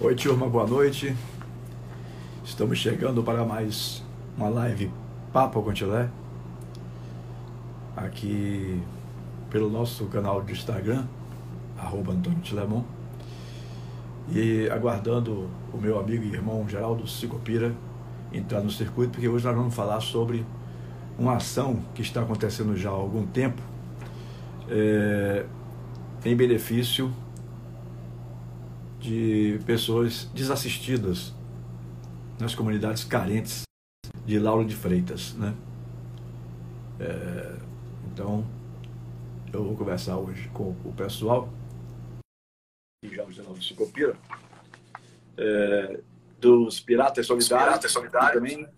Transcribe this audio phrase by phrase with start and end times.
[0.00, 1.12] Oi, turma, boa noite.
[2.44, 4.00] Estamos chegando para mais
[4.36, 4.92] uma live
[5.32, 6.08] Papo com Tilé.
[7.96, 8.80] Aqui
[9.50, 11.04] pelo nosso canal de Instagram,
[11.76, 12.84] arroba Antônio Tilemon.
[14.30, 17.74] E aguardando o meu amigo e irmão Geraldo Sicopira
[18.32, 20.46] entrar no circuito, porque hoje nós vamos falar sobre
[21.18, 23.60] uma ação que está acontecendo já há algum tempo
[24.70, 25.44] é,
[26.24, 27.12] em benefício
[29.00, 31.32] de pessoas desassistidas
[32.38, 33.62] nas comunidades carentes
[34.24, 35.34] de Lauro de Freitas.
[35.34, 35.54] Né?
[37.00, 37.56] É,
[38.12, 38.44] então,
[39.52, 41.48] eu vou conversar hoje com o pessoal,
[43.04, 44.16] e já o Geraldo Sicopira,
[45.36, 46.00] é,
[46.40, 48.68] dos Piratas Solidários, Piratas Solidários também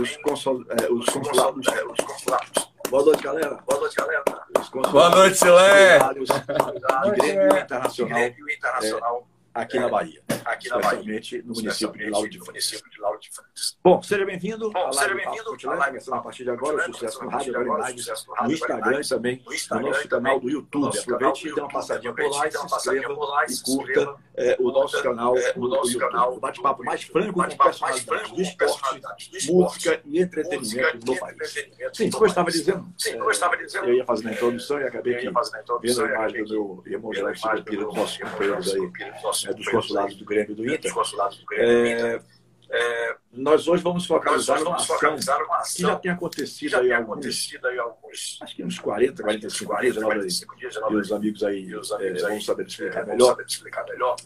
[0.00, 1.66] os, consol, é, os consulados.
[1.68, 2.68] É, os consulados.
[2.88, 3.54] Boa noite, galera.
[3.66, 4.24] Boa noite, galera.
[4.90, 5.98] Boa noite, Silé.
[5.98, 10.22] Do Grêmio Internacional Grêmio Internacional aqui na Bahia.
[10.44, 10.86] aqui na Bahia.
[10.86, 12.28] Especialmente no município de Lauro
[13.18, 13.78] de Freitas.
[13.82, 14.70] Bom, seja bem-vindo.
[14.70, 15.44] Bom, seja live bem-vindo
[15.86, 17.94] começando a partir de agora, Continuar, sucesso no rádio, agora
[18.42, 20.82] no Instagram e também no nosso canal do YouTube.
[20.84, 23.14] nosso Aproveite e dê uma passadinha por lá e se inscreva
[23.48, 26.10] e curta é, o nosso canal o no nosso YouTube.
[26.10, 31.54] canal O bate-papo mais franco com personalidades do esporte, música e entretenimento do país.
[31.92, 35.14] Sim, como eu estava dizendo, é, eu dizendo, eu ia fazendo a introdução e acabei
[35.14, 35.26] aqui
[35.82, 38.92] vendo a imagem do meu irmão Geraldo dos nossos companheiros aí,
[39.48, 40.90] é, dos consulados do Grêmio do dos Inter.
[41.52, 42.20] É,
[42.68, 46.10] É, nós hoje vamos nós focalizar numa vamos ação focalizar uma que já ação tem
[46.10, 49.94] que acontecido já aí tem acontecido aí alguns acho que uns 40, 45 dias, 40,
[49.94, 50.18] Geraldo, aí.
[50.18, 52.66] 45 dias, e Geraldo, os amigos aí e os é, amigos aí vão saber é,
[52.66, 54.16] explicar vão melhor, saber explicar melhor,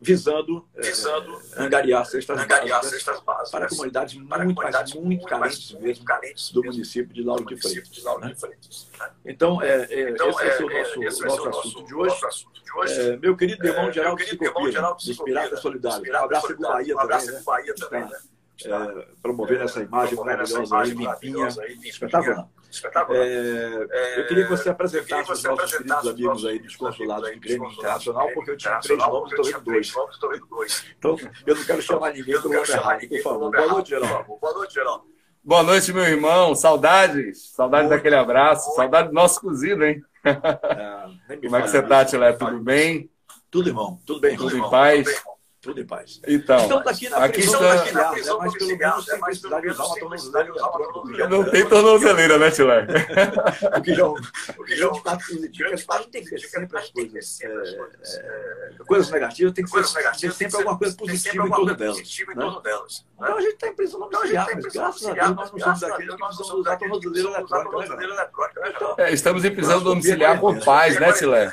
[0.00, 4.56] é, é, visando, é, visando angariar cestas angariar básicas cestas básicas para comunidades para muito,
[4.56, 8.04] comunidades muito carentes mesmo carentes do município de Lauro de Freitas.
[8.20, 8.28] né?
[8.28, 8.88] de Freitas.
[8.98, 9.10] né?
[9.26, 11.92] Então, é, é, Então, esse vai ser o é, nosso, ser nosso o assunto de
[11.92, 12.26] nosso hoje.
[12.26, 13.00] assunto de hoje.
[13.00, 16.08] É, meu querido irmão É, Geraldo irmão Geraldo dos Sicopira, Piratas dos Solidários.
[16.08, 16.72] Um abraço para.
[16.72, 17.26] Bahia Um abraço
[17.74, 18.18] também, né?
[18.64, 21.48] É, promovendo essa imagem maravilhosa aí, imagem limpinha,
[21.84, 22.48] espetacular.
[22.70, 23.20] espetacular.
[23.26, 26.46] É, eu queria que você apresentasse que os você nossos apresentasse queridos os amigos nossos
[26.46, 28.82] aí dos consulados amigos do aí Grêmio dos Internacional, consulados porque eu do tinha Grêmio
[28.82, 29.96] três Internacional, nomes, estou porque eu vendo tinha três dois.
[29.96, 30.84] nomes, estou vendo dois.
[30.98, 31.16] Então,
[31.46, 33.50] eu não quero chamar ninguém não nome quero chamar errado, ninguém por favor.
[33.50, 34.38] Boa noite, Geraldo.
[34.40, 35.04] Boa noite, Geraldo.
[35.42, 36.54] Boa noite, meu irmão.
[36.54, 37.50] Saudades.
[37.52, 37.96] Saudades Muito.
[37.98, 38.74] daquele abraço.
[38.74, 40.02] Saudade do nosso cozido, hein?
[41.30, 42.04] É, Como é que você tá.
[42.04, 42.32] Tilé?
[42.34, 43.10] Tudo bem?
[43.50, 43.98] Tudo, irmão.
[44.04, 44.68] Tudo bem, Tudo irmão.
[44.68, 45.22] em paz?
[45.60, 46.20] Tudo em paz.
[46.26, 49.38] Então, Estamos aqui na aqui prisão está- na prisão mas pelo domiciliar, menos sem Mas
[49.40, 51.50] pelo precisar de menos usar uma sem tornozeleira precisar de usar uma eletrônica, tornozeleira não
[51.50, 52.86] tem tornozeleira, né, Tilé?
[53.78, 54.12] O que já o
[54.58, 57.26] O que já está positivo, grande a parte gente tem que sempre as coisas.
[57.28, 58.14] sempre as é, coisas.
[58.14, 61.96] é, negativas tem que Coisas ser, sempre alguma coisa positiva em torno delas.
[61.98, 62.42] né?
[62.42, 63.04] torno delas.
[63.20, 63.26] né?
[63.26, 65.12] Então a gente está em prisão Então a gente domiciliar, tem mas prisão graças a
[65.12, 67.58] Deus nós não somos daqueles que nós não precisam somos usar tornozeleira eletrônica.
[67.58, 68.94] né, tornozeleira eletrônica?
[69.02, 71.52] É, estamos em prisão domiciliar com paz, né, Tilé?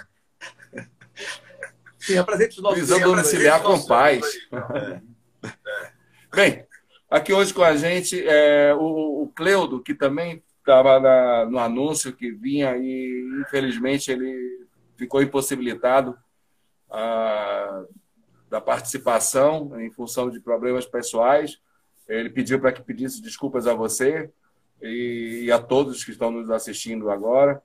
[2.07, 4.25] Sim, apresente os nossos Prisão domiciliar com paz.
[4.73, 5.01] É.
[6.33, 6.65] Bem,
[7.09, 12.31] aqui hoje com a gente é o, o Cleudo, que também estava no anúncio que
[12.31, 14.65] vinha e infelizmente ele
[14.95, 16.17] ficou impossibilitado
[16.89, 17.83] ah,
[18.49, 21.59] da participação em função de problemas pessoais.
[22.07, 24.29] Ele pediu para que pedisse desculpas a você
[24.81, 27.61] e, e a todos que estão nos assistindo agora,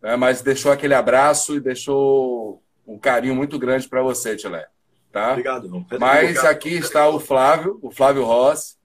[0.00, 4.68] né, mas deixou aquele abraço e deixou um carinho muito grande para você, Tilé.
[5.12, 5.32] Tá?
[5.32, 5.86] Obrigado.
[5.98, 8.76] Mas aqui está o Flávio, o Flávio Rossi,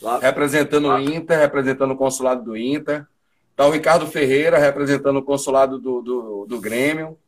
[0.00, 3.06] Lá, representando o Inter, representando o consulado do Inter.
[3.50, 7.18] Está o Ricardo Ferreira, representando o consulado do, do, do Grêmio.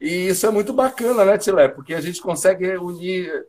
[0.00, 1.68] E isso é muito bacana, né, Tilé?
[1.68, 3.46] Porque a gente consegue unir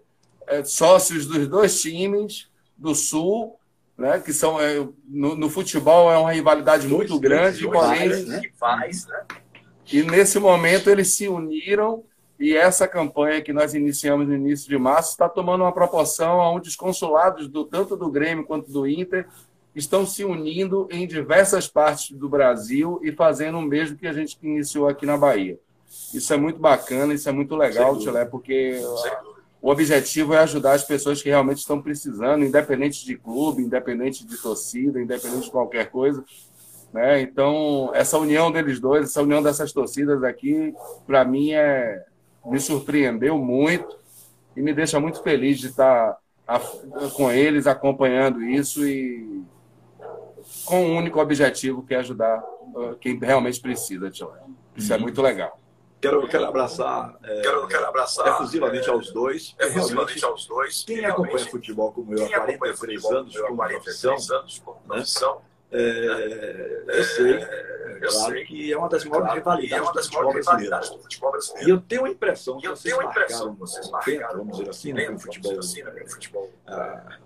[0.47, 3.57] é, sócios dos dois times do Sul,
[3.97, 8.41] né, que são é, no, no futebol é uma rivalidade muito Dois, grande, porém, né?
[8.41, 9.25] Que faz, né?
[9.91, 12.03] E nesse momento eles se uniram
[12.39, 16.67] e essa campanha que nós iniciamos no início de março está tomando uma proporção onde
[16.67, 19.27] os consulados do tanto do Grêmio quanto do Inter
[19.73, 24.37] estão se unindo em diversas partes do Brasil e fazendo o mesmo que a gente
[24.41, 25.59] iniciou aqui na Bahia.
[26.13, 27.97] Isso é muito bacana, isso é muito legal.
[27.97, 28.81] Tilé, porque
[29.61, 34.37] o objetivo é ajudar as pessoas que realmente estão precisando, independente de clube, independente de
[34.37, 36.23] torcida, independente de qualquer coisa.
[36.93, 37.21] Né?
[37.21, 40.73] Então, essa união deles dois, essa união dessas torcidas aqui,
[41.05, 42.03] para mim, é,
[42.45, 43.97] me surpreendeu muito
[44.55, 46.17] e me deixa muito feliz de estar
[46.47, 46.59] a-
[47.15, 49.43] com eles, acompanhando isso e
[50.65, 52.39] com um único objetivo, que é ajudar
[52.73, 54.39] uh, quem realmente precisa, Tilé.
[54.75, 55.59] Isso é muito legal.
[56.01, 59.55] Quero, quero abraçar é, Quero, quero abraçar efusivamente aos dois.
[59.59, 60.83] efusivamente aos dois.
[60.83, 64.31] quem que acompanha futebol como eu Quem há acompanha 43 futebol, anos como profissão, 43
[64.31, 70.99] anos como profissão, É, eu sei, é, claro que é uma das maiores rivalidades do
[70.99, 71.67] futebol brasileiro.
[71.67, 76.49] E eu tenho a impressão que vocês marcaram, vocês marcaram, vamos dizer assim, no futebol,
[76.67, 77.17] ah,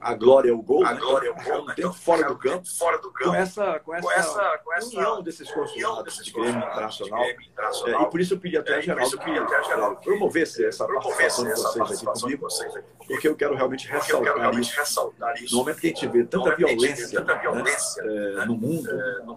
[0.00, 1.00] a glória é o gol, a né?
[1.00, 1.74] glória é o gol, né?
[1.74, 4.96] tempo fora do campo, fora do campo, com essa, com essa, com essa, com essa
[4.96, 7.24] união desses consulados de Grêmio Internacional.
[7.24, 12.36] É, e por isso eu pedi até a Geraldo que é, promovesse essa participação de
[12.36, 15.54] vocês aqui comigo, porque eu quero realmente ressaltar isso.
[15.54, 17.20] No momento que a gente vê tanta violência,
[18.00, 18.88] é, no mundo,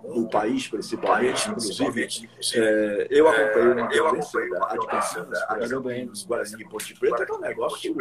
[0.03, 6.69] no país principalmente, inclusive, é, eu acompanhei uma violência adquirida, por exemplo, em Guarani e
[6.69, 7.95] Ponte Preta, que é um negócio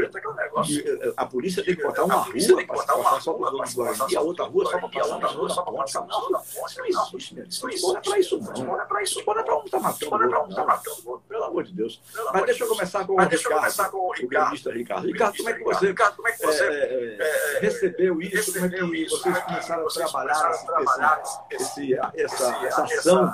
[1.17, 2.33] a polícia tem que botar uma rua
[2.67, 6.33] para passar só para o Guarani e a outra rua só para passar na rua
[6.33, 6.77] da ponte.
[6.79, 7.47] Não, isso não existe, meu.
[7.81, 8.65] Não é para isso, não.
[8.65, 9.23] Não é para isso.
[9.27, 12.03] Não é para um estar matando o outro, Pelo amor de Deus.
[12.33, 15.07] Mas deixa eu começar com o Ricardo, o gremista Ricardo.
[15.07, 17.19] Ricardo, como é que você
[17.61, 18.53] recebeu isso?
[18.53, 23.33] Como é que vocês começaram a trabalhar esse, essa, essa ação?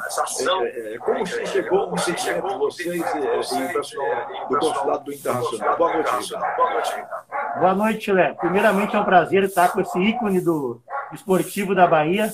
[1.05, 5.77] Como você chegou com o sentimento de vocês e o pessoal do consulado do Internacional?
[5.77, 6.57] Boa noite, Ricardo.
[6.57, 7.36] Boa noite.
[7.59, 8.37] Boa noite, Léo.
[8.37, 10.79] Primeiramente é um prazer estar com esse ícone do
[11.11, 12.31] esportivo da Bahia.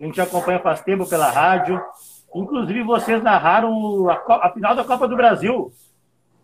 [0.00, 1.78] A gente acompanha faz tempo pela rádio.
[2.34, 4.14] Inclusive, vocês narraram a,
[4.46, 5.70] a final da Copa do Brasil,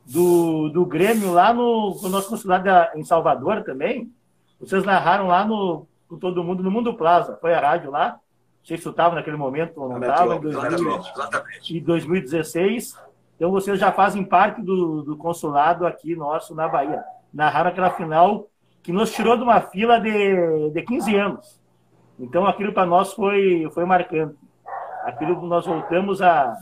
[0.04, 4.12] do, do Grêmio, lá no, no nosso consulado em Salvador também.
[4.60, 7.38] Vocês narraram lá no, com todo mundo, no Mundo Plaza.
[7.40, 8.10] Foi a rádio lá.
[8.10, 10.34] Não sei se estava naquele momento ou não estava,
[11.70, 12.94] em 2016.
[13.36, 17.02] Então, vocês já fazem parte do, do consulado aqui nosso na Bahia
[17.32, 18.48] narraram aquela final
[18.82, 21.60] que nos tirou de uma fila de, de 15 anos.
[22.18, 24.36] Então aquilo para nós foi, foi marcante.
[25.04, 26.54] Aquilo nós voltamos à,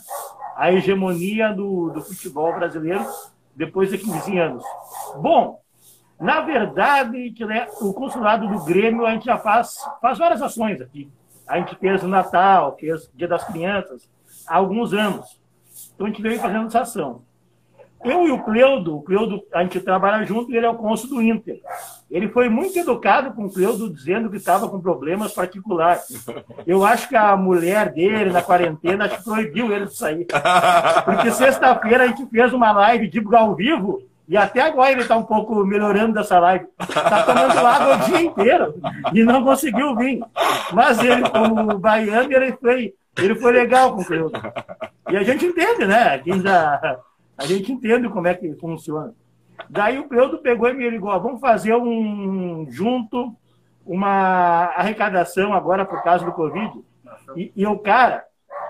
[0.56, 3.04] à hegemonia do, do futebol brasileiro
[3.54, 4.64] depois de 15 anos.
[5.16, 5.60] Bom,
[6.20, 11.10] na verdade, né, o consulado do Grêmio a gente já faz, faz várias ações aqui.
[11.46, 14.10] A gente fez o Natal, fez Dia das Crianças,
[14.46, 15.40] há alguns anos.
[15.94, 17.22] Então a gente veio fazendo essa ação.
[18.04, 21.08] Eu e o Cleudo, o Cleudo, a gente trabalha junto e ele é o cônsul
[21.08, 21.60] do Inter.
[22.10, 26.26] Ele foi muito educado com o Cleudo, dizendo que estava com problemas particulares.
[26.66, 30.26] Eu acho que a mulher dele, na quarentena, acho que proibiu ele de sair.
[31.04, 35.16] Porque sexta-feira a gente fez uma live de ao vivo e até agora ele está
[35.16, 36.66] um pouco melhorando dessa live.
[36.80, 38.74] Está tomando água o dia inteiro
[39.12, 40.20] e não conseguiu vir.
[40.72, 44.40] Mas ele, como baiano, ele foi, ele foi legal com o Cleudo.
[45.10, 46.18] E a gente entende, né?
[46.18, 46.98] Quem já
[47.36, 49.14] a gente entende como é que funciona.
[49.68, 53.34] Daí o Cleudo pegou e me ligou, vamos fazer um junto,
[53.84, 56.72] uma arrecadação agora por causa do Covid.
[57.36, 58.24] E, e o cara,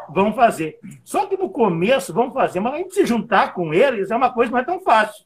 [0.08, 0.78] vamos fazer.
[1.04, 4.32] Só que no começo, vamos fazer, mas a gente se juntar com eles é uma
[4.32, 5.24] coisa não é tão fácil.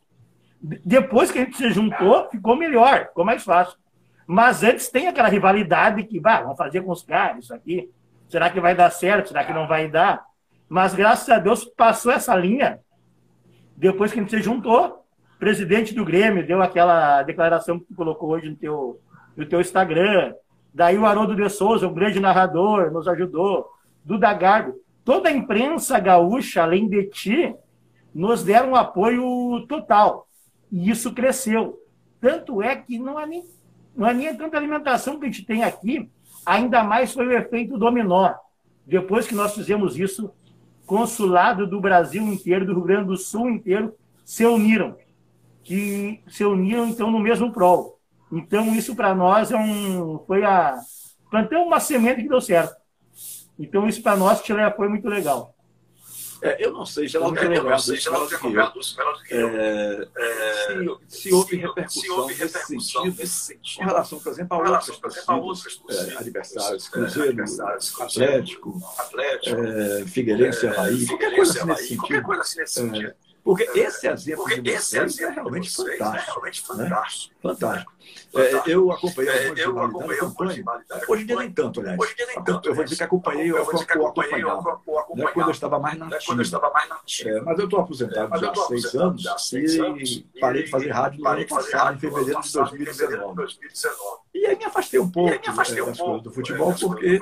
[0.63, 3.79] Depois que a gente se juntou, ficou melhor, ficou mais fácil.
[4.27, 7.91] Mas antes tem aquela rivalidade que, vai, vamos fazer com os caras isso aqui.
[8.29, 9.29] Será que vai dar certo?
[9.29, 10.25] Será que não vai dar?
[10.69, 12.79] Mas graças a Deus passou essa linha
[13.81, 15.07] depois que a gente se juntou,
[15.37, 19.01] o presidente do Grêmio deu aquela declaração que tu colocou hoje no teu,
[19.35, 20.35] no teu Instagram.
[20.73, 23.71] Daí o Haroldo de Souza, um grande narrador, nos ajudou.
[24.05, 24.75] Duda Garbo.
[25.03, 27.55] Toda a imprensa gaúcha, além de ti,
[28.15, 30.29] nos deram um apoio total.
[30.71, 31.81] E isso cresceu.
[32.21, 33.43] Tanto é que não é nem,
[33.97, 36.07] não é nem tanta alimentação que a gente tem aqui,
[36.45, 38.35] ainda mais foi o efeito dominó.
[38.87, 40.31] Depois que nós fizemos isso,
[40.91, 43.95] consulado do Brasil inteiro, do Rio Grande do Sul inteiro,
[44.25, 44.97] se uniram.
[45.63, 48.01] Que se uniram, então, no mesmo prol.
[48.33, 50.81] Então, isso para nós é um, foi a.
[51.31, 52.75] Plantamos uma semente que deu certo.
[53.57, 55.55] Então, isso para nós, Chile, foi muito legal.
[56.43, 57.11] É, eu não sei, é,
[57.59, 59.49] eu não sei, Geraldo tem melhor do que eu.
[59.49, 64.57] É, é, se, se, houve repercussão, se houve repercussão nesse, sentido, com relação, por exemplo,
[64.57, 64.81] a
[65.27, 67.45] a outros é, adversários, Cruzeiro,
[68.01, 73.15] Atlético, Atlético é, Figueirense, Havaí, qualquer coisa assim nesse sentido.
[73.43, 76.07] Porque esse exemplo Porque de vocês é realmente fantástico.
[76.07, 77.35] É realmente fantástico.
[77.35, 77.55] Né?
[77.55, 77.93] Fantástico.
[78.35, 80.65] É, eu acompanhei é, eu acompanhei a campanha.
[81.09, 81.99] Hoje em dia nem tanto, aliás.
[81.99, 82.69] Hoje em dia nem tanto.
[82.69, 84.81] Eu vou dizer que acompanhei, eu, eu, eu acompanhava.
[85.15, 87.81] Né, quando eu estava mais na Quando eu estava mais na é, Mas eu estou
[87.81, 92.41] aposentado já há seis anos e parei de fazer rádio no ano passado, em fevereiro
[92.41, 93.51] de 2019.
[94.41, 97.21] E aí me afastei um pouco, afastei das coisas do futebol, porque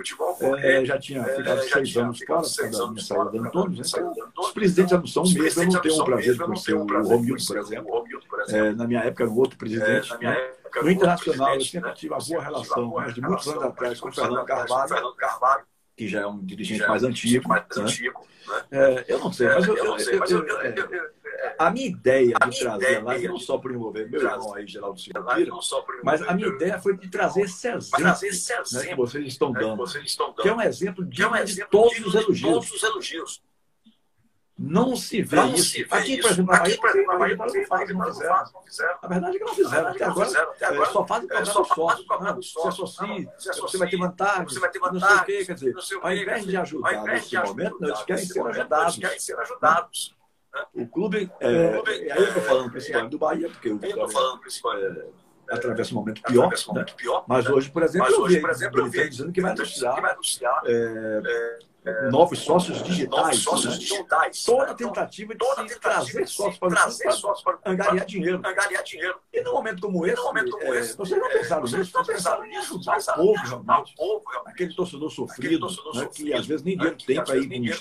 [0.63, 3.83] é, já tinha ficado seis anos fora, da minha saída do Antônio.
[3.85, 6.87] Então, os presidentes já não são mesmo, eu não tenho o prazer de conhecer o
[6.87, 8.77] Romildo, por exemplo.
[8.77, 10.17] na minha época era um outro presidente.
[10.21, 10.37] Né?
[10.81, 14.13] No Internacional, eu sempre tive uma boa relação, mas de muitos anos atrás, com o
[14.13, 15.65] Fernando Carvalho,
[15.97, 17.49] que já é um dirigente mais antigo.
[17.49, 17.83] Mais né?
[17.83, 18.63] antigo né?
[18.71, 21.11] É, eu não sei, mas eu, eu, eu,
[21.59, 24.21] a minha ideia a de minha trazer ideia lá, não de só por envolver meu
[24.21, 25.61] irmão aí, Geraldo Silveira, não
[26.03, 29.27] mas a minha ideia foi de trazer esse exemplo trazer esse né, que exemplo vocês
[29.27, 31.45] estão né, que dando, vocês estão que é dando, um exemplo que é um digno
[31.45, 32.41] de exemplo todos os de elogios.
[32.53, 33.43] todos os elogios.
[34.61, 35.71] Não se vê Não isso.
[35.71, 36.23] se vê Aqui, isso.
[36.23, 37.55] por exemplo, na Aqui, Bahia, por exemplo, na Bahia, não não
[37.95, 38.51] não fizeram.
[38.53, 38.99] não fizeram.
[39.01, 39.87] A verdade é que não A fizeram.
[39.87, 40.51] é Até não agora, fizeram.
[40.51, 43.89] Até é, agora, só fazem cobrar só fazem cobrar Não, Se associe, Não, você vai
[43.89, 44.45] ter vantagem.
[44.49, 46.63] você vai ter Não vantagem, dizer, não sei o ao quê, invés quer de Ao
[46.65, 47.65] ajudar invés nesse de ajudar
[48.09, 48.75] nesse momento.
[48.83, 50.18] Eles querem ser ajudados.
[50.75, 53.73] O clube, é, clube, e aí eu estou é, falando principalmente do Bahia, porque o
[53.73, 56.81] Eu estou Vitória falando principalmente é, atravessa um momento pior, atravessa um né?
[56.81, 57.25] momento pior.
[57.27, 57.51] mas né?
[57.51, 59.53] hoje, por exemplo, Mas eu hoje, vi por exemplo, eu vi Benitez dizendo que vai
[59.53, 61.59] anunciar que vai anunciar é,
[62.11, 63.39] novos sócios novos digitais.
[63.39, 63.79] sócios né?
[63.79, 64.45] digitais.
[64.45, 64.75] Toda né?
[64.75, 68.39] tentativa de toda tentativa trazer sócios para o para para angariar dinheiro.
[68.39, 69.19] angariar dinheiro.
[69.33, 72.05] E num momento como esse, momento como é, esse, vocês não é, pensaram nisso, não
[72.05, 73.93] vocês pensaram pensaram nisso, o pensaram ajudar realmente.
[73.93, 74.53] o povo, realmente.
[74.53, 77.47] Aquele torcedor sofrido, né, sofrido, que às vezes nem né, dinheiro que tem para ir
[77.47, 77.75] dinheiro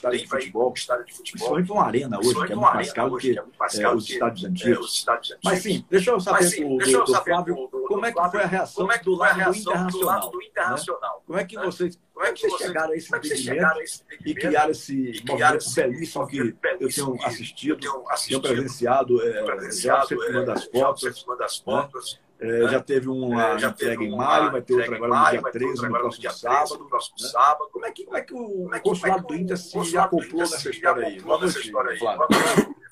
[0.73, 1.55] estádio de futebol.
[1.55, 3.97] Principalmente uma arena hoje, que é muito mais caro que é muito mais é, caro
[3.97, 4.85] os que, estádios antigos.
[4.85, 5.43] os estádios antigos.
[5.43, 9.15] Mas sim, deixa eu saber do, saber Flávio, como é que foi a reação do
[9.15, 10.31] lado do Internacional?
[10.41, 11.23] Internacional?
[11.25, 11.63] Como é que né?
[11.63, 13.79] vocês, Como é que vocês vocês chegaram a esse como é que vocês entendimento chegaram
[13.79, 14.39] a esse e entendimento?
[14.47, 16.37] criaram esse E criaram movimento esse belíssimo que
[16.81, 21.01] eu tenho assistido, eu tenho presenciado, é, já presenciado, sempre é, manda as já fotos,
[21.03, 22.19] sempre manda as fotos.
[22.39, 25.15] é, já teve uma É, já teve entrega em uma maio, vai ter outra agora
[25.15, 26.79] no dia vai ter 13, outra no próximo dia 13, sábado.
[26.79, 27.27] no próximo né?
[27.29, 27.69] sábado.
[27.71, 30.69] Como é que, como é que o é consulado do é Inter se acoplou nessa
[30.71, 31.21] história aí?
[31.21, 31.71] Boa noite?
[31.71, 32.27] Flávio.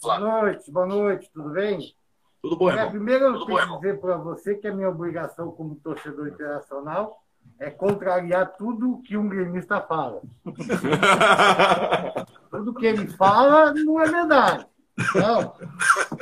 [0.03, 1.96] Boa noite, Boa noite, tudo bem?
[2.44, 2.91] Tudo bom, É, irmão?
[2.91, 6.27] primeiro eu Tudo bom, tenho que dizer para você que a minha obrigação como torcedor
[6.27, 7.25] internacional
[7.59, 10.21] é contrariar tudo que um gremista fala.
[12.49, 14.65] Tudo que ele fala não é verdade.
[15.15, 15.53] Não.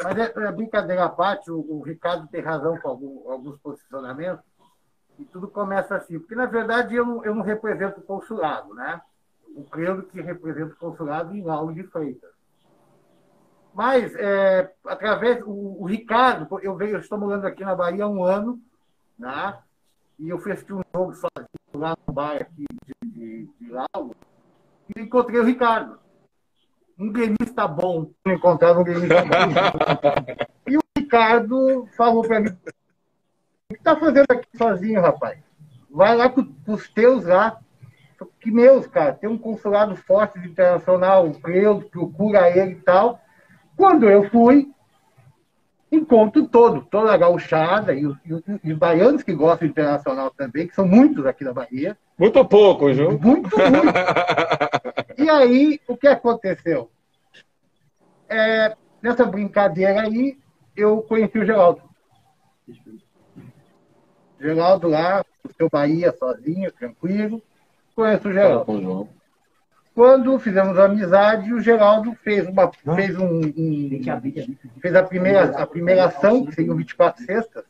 [0.04, 4.44] Mas é, é brincadeira à parte, o, o Ricardo tem razão com algum- alguns posicionamentos,
[5.20, 9.00] e tudo começa assim, porque na verdade eu não, eu não represento o consulado, né?
[9.56, 12.32] O Cleudo que representa o consulado em Lauro de Freitas.
[13.76, 18.24] Mas, é, através, o, o Ricardo, eu, eu estou morando aqui na Bahia há um
[18.24, 18.60] ano,
[19.18, 19.56] né?
[20.24, 24.16] E eu fui assistir um jogo sozinho lá no bar aqui de, de, de Lauro,
[24.96, 26.00] e encontrei o Ricardo.
[26.98, 28.10] Um gremista bom.
[28.26, 30.72] Encontrava um gremista bom.
[30.72, 35.40] e o Ricardo falou para mim, o que está fazendo aqui sozinho, rapaz?
[35.92, 37.60] Vai lá com, os teus lá.
[38.40, 43.20] Que meus, cara, tem um consulado forte de internacional, o Cleudo, procura ele e tal.
[43.76, 44.72] Quando eu fui,
[45.96, 49.72] encontro todo, toda a gauchada e os, e os- e os baianos que gostam de
[49.72, 51.98] internacional também, que são muitos aqui da Bahia.
[52.18, 53.12] Muito pouco, viu?
[53.12, 53.54] Muito, muito.
[55.18, 56.90] E aí, o que aconteceu?
[58.28, 60.38] É, nessa brincadeira aí,
[60.76, 61.82] eu conheci o Geraldo.
[64.40, 67.42] Geraldo lá, no seu Bahia, sozinho, tranquilo.
[67.96, 68.66] Conheço o Geraldo.
[69.94, 74.02] Quando fizemos amizade, o Geraldo fez, uma, fez um, um-
[74.82, 77.64] fez a primeira, a primeira ação, que seriam 24 cestas,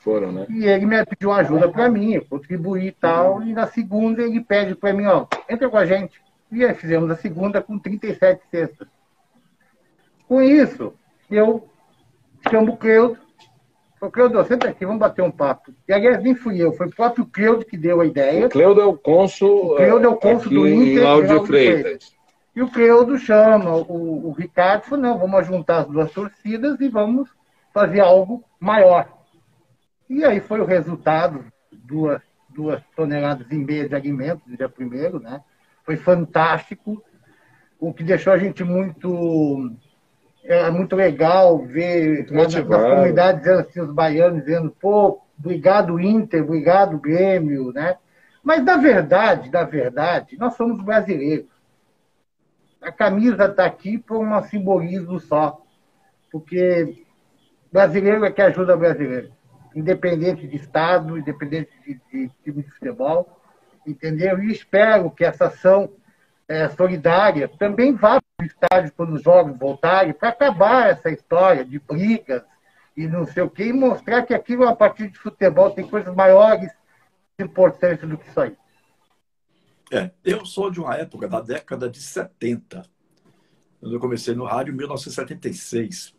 [0.00, 0.46] Foram, né?
[0.48, 4.40] e ele me pediu ajuda para mim, eu contribuí e tal, e na segunda ele
[4.40, 6.20] pede para mim, ó, entra com a gente.
[6.52, 8.86] E aí fizemos a segunda com 37 cestas.
[10.28, 10.92] Com isso,
[11.28, 11.68] eu
[12.48, 13.18] chamo o Cleudo,
[13.98, 15.72] falei, Cleudo, senta aqui, vamos bater um papo.
[15.88, 18.46] E aliás, nem fui eu, foi o próprio Cleudo que deu a ideia.
[18.46, 19.72] O Cleudo é o cônsul.
[19.72, 22.16] O Cleudo é o cônsul aqui do Em Inter, Lauro de Freitas.
[22.54, 26.80] E o Cleudo chama o, o Ricardo e falou, não, vamos juntar as duas torcidas
[26.80, 27.28] e vamos
[27.72, 29.06] fazer algo maior.
[30.08, 35.20] E aí foi o resultado, duas, duas toneladas e meia de alimentos no dia primeiro,
[35.20, 35.42] né?
[35.84, 37.02] Foi fantástico,
[37.78, 39.70] o que deixou a gente muito
[40.46, 42.94] é muito legal ver na, motivado.
[42.94, 47.96] comunidades dizendo assim, os baianos dizendo, pô, obrigado Inter, obrigado Grêmio, né?
[48.42, 51.50] Mas na verdade, na verdade, nós somos brasileiros.
[52.80, 55.60] A camisa está aqui por um simbolismo só,
[56.30, 57.04] porque
[57.72, 59.32] brasileiro é que ajuda brasileiro,
[59.74, 63.40] independente de estado, independente de, de time de futebol,
[63.84, 64.40] entendeu?
[64.40, 65.90] E espero que essa ação
[66.48, 71.64] eh, solidária também vá para o estádio quando os jogos voltarem, para acabar essa história
[71.64, 72.42] de brigas
[72.96, 75.86] e não sei o quê, e mostrar que aquilo é uma partida de futebol, tem
[75.86, 76.70] coisas maiores
[77.38, 78.56] importantes do que isso aí.
[79.92, 82.82] É, eu sou de uma época da década de 70.
[83.78, 86.14] Quando eu comecei no rádio em 1976.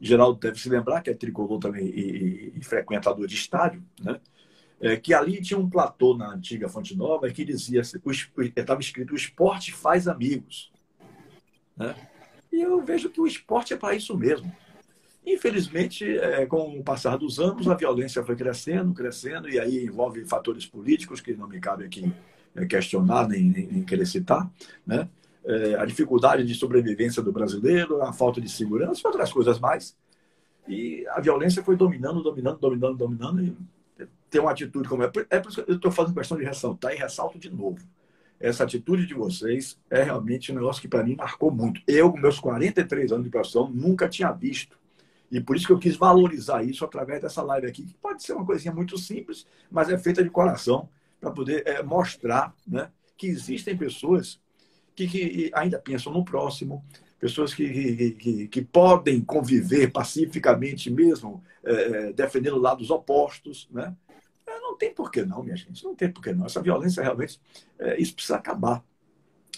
[0.00, 4.18] Geraldo deve se lembrar, que é tricolor também e, e- e frequentador de estádio, né?
[4.80, 9.16] É, que ali tinha um platô na antiga Fonte Nova que dizia, estava escrito, o
[9.16, 10.72] esporte faz amigos.
[11.76, 11.94] Né?
[12.50, 14.50] E eu vejo que o esporte é para isso mesmo.
[15.26, 20.24] Infelizmente, é, com o passar dos anos, a violência foi crescendo, crescendo, e aí envolve
[20.24, 22.10] fatores políticos que não me cabe aqui
[22.56, 24.50] é, questionar nem, nem, nem querer citar,
[24.86, 25.08] né?
[25.44, 29.96] é, a dificuldade de sobrevivência do brasileiro, a falta de segurança e outras coisas mais.
[30.68, 33.42] E a violência foi dominando, dominando, dominando, dominando.
[33.42, 33.56] E
[34.28, 35.10] ter uma atitude como é.
[35.30, 37.78] É por isso que eu estou fazendo questão de ressaltar e ressalto de novo.
[38.38, 41.82] Essa atitude de vocês é realmente um negócio que para mim marcou muito.
[41.86, 44.78] Eu, com meus 43 anos de profissão, nunca tinha visto.
[45.30, 48.32] E por isso que eu quis valorizar isso através dessa live aqui, que pode ser
[48.32, 50.88] uma coisinha muito simples, mas é feita de coração,
[51.20, 54.40] para poder é, mostrar né, que existem pessoas
[54.96, 56.82] que, que ainda pensam no próximo,
[57.20, 63.94] pessoas que, que, que, podem conviver pacificamente mesmo, é, defendendo lados opostos, né?
[64.46, 66.46] É, não tem por que não, minha gente, não tem por que não.
[66.46, 67.38] Essa violência realmente,
[67.78, 68.82] é, isso precisa acabar.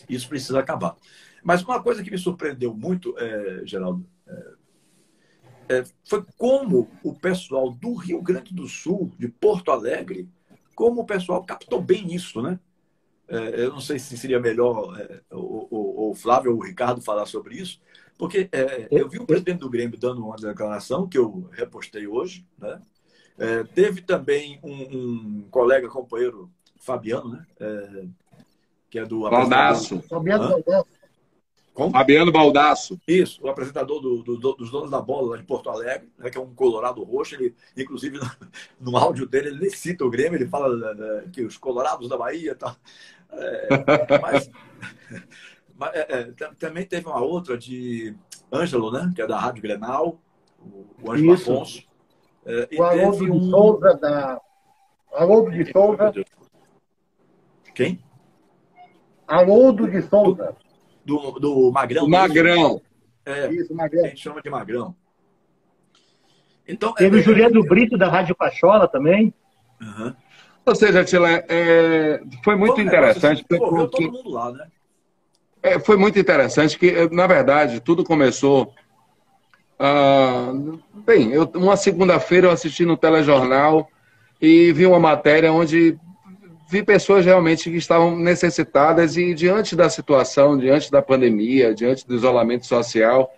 [0.08, 0.96] Isso precisa acabar.
[1.42, 4.52] Mas uma coisa que me surpreendeu muito, é, Geraldo, é,
[5.68, 10.28] é, foi como o pessoal do Rio Grande do Sul, de Porto Alegre,
[10.74, 12.58] como o pessoal captou bem isso, né?
[13.28, 15.22] É, eu não sei se seria melhor é,
[16.12, 17.80] o, Flávio ou o Ricardo falar sobre isso,
[18.18, 22.46] porque é, eu vi o presidente do Grêmio dando uma declaração que eu repostei hoje,
[22.58, 22.80] né?
[23.38, 27.46] É, teve também um, um, colega, companheiro, Fabiano, né?
[27.58, 28.04] É,
[28.90, 29.28] que é do...
[29.28, 30.02] Baldaço.
[30.02, 31.02] Fabiano Baldaço.
[31.72, 31.90] Como?
[31.90, 33.00] Fabiano Baldasso.
[33.08, 36.36] Isso, o apresentador do, do, dos Donos da Bola lá de Porto Alegre, né, que
[36.36, 37.34] é um colorado roxo.
[37.34, 38.18] Ele, inclusive,
[38.78, 41.56] no, no áudio dele, ele nem cita o Grêmio, ele fala né, né que os
[41.56, 42.76] colorados da Bahia tá,
[43.32, 44.50] é, mas
[45.92, 46.24] é, é,
[46.58, 48.14] também teve uma outra de
[48.52, 50.20] Ângelo, né, que é da Rádio Grenal,
[50.60, 51.52] o, o Ângelo Isso.
[51.52, 51.82] Afonso.
[52.44, 53.50] É, o Haroldo de um...
[53.50, 54.40] Souza, da...
[55.14, 56.12] Haroldo de Souza.
[57.74, 58.02] Quem?
[59.26, 60.56] Haroldo de Souza
[61.04, 62.04] do, do Magrão.
[62.04, 62.82] Do Magrão.
[63.24, 64.04] É, Isso, Magrão.
[64.04, 64.94] A gente chama de Magrão.
[66.66, 69.34] Então, Teve é, o Juliano Brito da Rádio Pachola também.
[69.80, 70.14] Uhum.
[70.64, 73.44] Ou seja, Tila, é, foi muito interessante.
[73.44, 74.68] Assim, envolveu porque, todo mundo lá, né?
[75.62, 78.72] É, foi muito interessante que, na verdade, tudo começou.
[79.78, 80.52] Ah,
[81.06, 83.88] bem, eu, uma segunda-feira eu assisti no telejornal
[84.40, 85.98] e vi uma matéria onde
[86.68, 92.14] vi pessoas realmente que estavam necessitadas e diante da situação, diante da pandemia, diante do
[92.14, 93.30] isolamento social,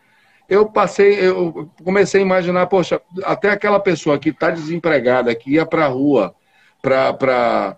[0.48, 5.66] eu passei, eu comecei a imaginar, poxa, até aquela pessoa que está desempregada, que ia
[5.66, 6.34] para a rua,
[6.80, 7.76] para.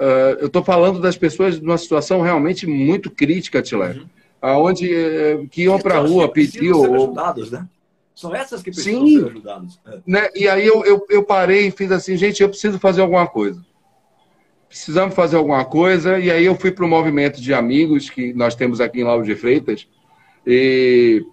[0.00, 4.06] Uh, eu estou falando das pessoas numa situação realmente muito crítica, Tilé, uhum.
[4.40, 6.30] aonde uh, que iam para a rua.
[6.34, 7.66] Ser ajudadas, né?
[8.14, 9.80] São essas que precisam Sim, ser ajudadas.
[9.86, 9.98] É.
[10.06, 10.28] Né?
[10.34, 13.66] E aí eu, eu, eu parei e fiz assim, gente, eu preciso fazer alguma coisa
[14.68, 18.54] precisamos fazer alguma coisa, e aí eu fui para o movimento de amigos que nós
[18.54, 19.88] temos aqui em Lauro de Freitas,
[20.46, 21.24] e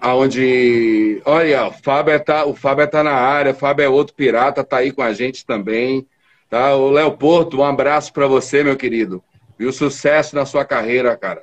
[0.00, 4.60] aonde, olha, o Fábio está o Fábio tá na área, o Fábio é outro pirata,
[4.60, 6.06] está aí com a gente também,
[6.48, 6.74] tá?
[6.76, 9.22] O Léo Porto, um abraço para você, meu querido,
[9.58, 9.72] viu?
[9.72, 11.42] Sucesso na sua carreira, cara,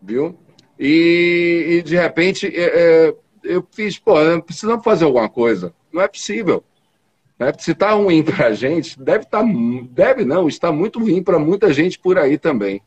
[0.00, 0.38] viu?
[0.78, 6.08] E, e de repente, é, é, eu fiz, pô, precisamos fazer alguma coisa, não é
[6.08, 6.64] possível.
[7.38, 7.52] Né?
[7.58, 9.48] Se está ruim para a gente, deve estar, tá,
[9.90, 12.82] deve não, está muito ruim para muita gente por aí também.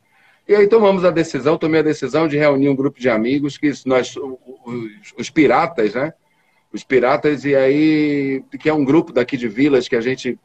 [0.47, 3.71] E aí tomamos a decisão, tomei a decisão de reunir um grupo de amigos, que
[3.85, 6.13] nós, os, os piratas, né?
[6.75, 10.37] Os piratas, e aí, que é um grupo daqui de Vilas que a gente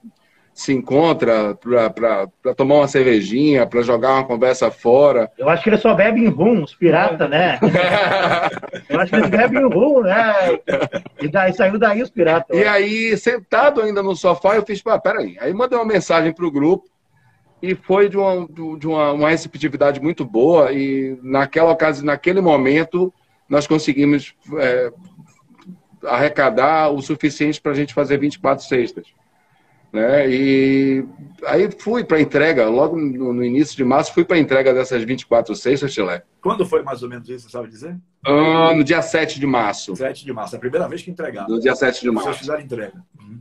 [0.55, 5.29] se encontra para tomar uma cervejinha, para jogar uma conversa fora.
[5.37, 7.59] Eu acho que eles só bebem rum, os piratas, né?
[8.89, 10.61] Eu acho que eles bebem rum, né?
[11.21, 12.57] E daí saiu daí os piratas.
[12.57, 15.37] E aí, sentado ainda no sofá, eu fiz, pá, peraí.
[15.41, 16.85] Aí mandei uma mensagem para o grupo
[17.61, 18.47] e foi de, uma,
[18.79, 23.13] de uma, uma receptividade muito boa e naquela ocasião, naquele momento,
[23.49, 24.93] nós conseguimos é,
[26.05, 29.07] arrecadar o suficiente para a gente fazer 24 cestas.
[29.93, 30.31] Né?
[30.31, 31.05] E
[31.45, 35.03] aí fui para a entrega, logo no, início de março, fui para a entrega dessas
[35.03, 36.23] 24 cestas, Chile.
[36.41, 37.97] Quando foi mais ou menos isso, você sabe dizer?
[38.25, 39.97] Ah, no dia 7 de março.
[39.97, 41.49] 7 de março, é a primeira vez que entregaram.
[41.49, 42.29] No dia 7 de março.
[42.29, 43.03] Vocês fizeram entrega.
[43.21, 43.41] Uhum.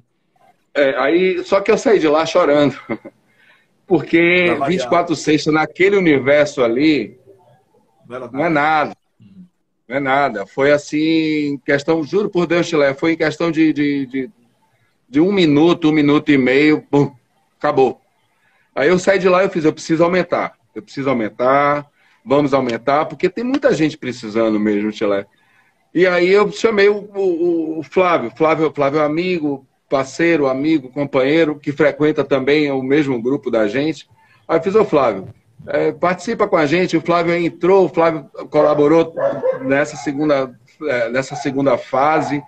[0.73, 2.75] É, aí, só que eu saí de lá chorando.
[3.85, 7.19] Porque 24 cestas naquele universo ali
[8.07, 8.98] não, não é nada.
[9.89, 10.45] Não é nada.
[10.45, 14.31] Foi assim, questão, juro por Deus, Chile, foi em questão de, de, de
[15.09, 16.85] de um minuto, um minuto e meio,
[17.57, 17.99] acabou.
[18.75, 20.53] Aí eu saí de lá e fiz, eu preciso aumentar.
[20.75, 21.87] Eu preciso aumentar,
[22.23, 25.25] vamos aumentar, porque tem muita gente precisando mesmo, Chile.
[25.93, 31.55] E aí eu chamei o, o, o Flávio, Flávio, Flávio é amigo, parceiro, amigo, companheiro,
[31.55, 34.07] que frequenta também o mesmo grupo da gente.
[34.47, 35.33] Aí fiz, ô Flávio,
[35.67, 36.97] é, participa com a gente.
[36.97, 39.13] O Flávio entrou, o Flávio colaborou
[39.61, 42.41] nessa segunda, é, nessa segunda fase.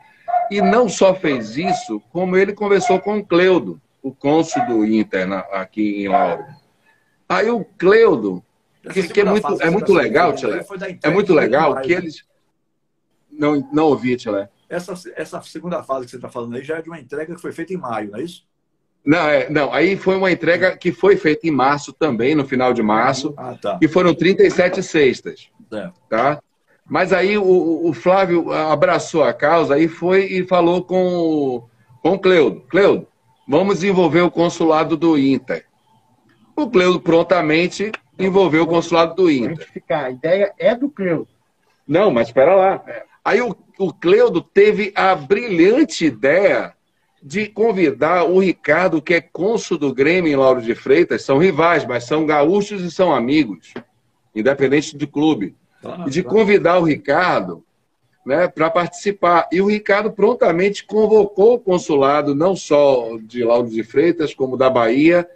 [0.50, 5.28] E não só fez isso, como ele conversou com o Cleudo, o cônsul do Inter
[5.28, 6.44] na, aqui em Lauro.
[7.28, 8.44] Aí o Cleudo
[8.84, 12.26] Essa que, é muito, fase que é muito legal, da É muito legal que eles.
[13.32, 14.50] Não, não ouvi, Tchela.
[14.68, 17.42] Essa, essa segunda fase que você está falando aí já é de uma entrega que
[17.42, 18.46] foi feita em maio, não é isso?
[19.06, 22.72] Não, é, não, aí foi uma entrega que foi feita em março também, no final
[22.72, 23.80] de março, Ah, tá.
[23.82, 25.50] e foram 37 cestas.
[25.74, 25.90] É.
[26.10, 26.40] tá?
[26.88, 31.64] Mas aí o, o Flávio abraçou a causa e foi e falou com,
[32.02, 32.62] com o Cleudo.
[32.70, 33.08] Cleudo,
[33.48, 35.66] vamos desenvolver o consulado do Inter.
[36.56, 39.68] O Cleudo prontamente envolveu o consulado do Inter.
[39.90, 41.30] a ideia é do Cleudo.
[41.88, 42.84] Não, mas espera lá.
[43.24, 46.74] Aí o, o Cleudo teve a brilhante ideia
[47.22, 51.86] de convidar o Ricardo, que é cônsul do Grêmio em Lauro de Freitas, são rivais,
[51.86, 53.74] mas são gaúchos e são amigos,
[54.36, 55.56] independente do clube.
[55.82, 56.30] Tá, e de tá.
[56.30, 57.64] convidar o Ricardo
[58.26, 59.48] né, para participar.
[59.52, 64.70] E o Ricardo prontamente convocou o consulado, não só de Lauro de Freitas, como da
[64.70, 65.28] Bahia.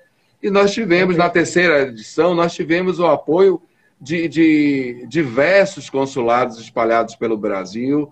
[0.42, 3.62] E nós tivemos, na terceira edição, nós tivemos o apoio
[4.00, 8.12] de, de diversos consulados espalhados pelo Brasil.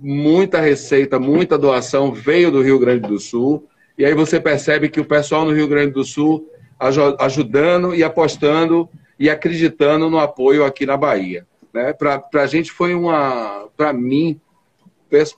[0.00, 3.66] Muita receita, muita doação veio do Rio Grande do Sul.
[3.96, 8.02] E aí você percebe que o pessoal no Rio Grande do Sul aju- ajudando e
[8.02, 8.88] apostando
[9.18, 11.46] e acreditando no apoio aqui na Bahia.
[11.72, 11.92] Né?
[11.92, 14.40] Para a gente foi uma, para mim,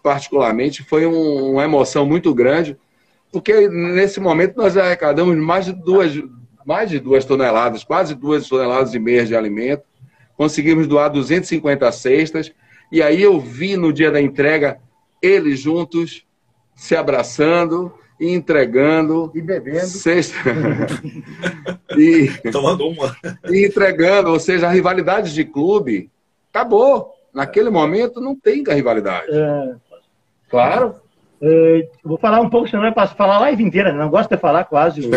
[0.02, 2.76] particularmente, foi um- uma emoção muito grande,
[3.32, 6.12] porque nesse momento nós arrecadamos mais de duas,
[6.64, 9.82] mais de duas toneladas, quase duas toneladas e meia de alimento,
[10.36, 12.52] conseguimos doar 250 cestas,
[12.92, 14.78] e aí eu vi no dia da entrega
[15.20, 16.24] eles juntos
[16.74, 19.86] se abraçando e entregando E bebendo.
[19.86, 20.36] cesta.
[21.96, 23.16] e, Tomando uma.
[23.50, 26.10] e entregando, ou seja, a rivalidade de clube
[26.52, 27.12] acabou.
[27.34, 29.26] Naquele momento não tem rivalidade.
[29.30, 29.74] É,
[30.50, 30.96] Claro.
[31.40, 33.98] é, vou falar um pouco, senão eu posso falar a live inteira, né?
[33.98, 35.08] não gosto de falar quase o,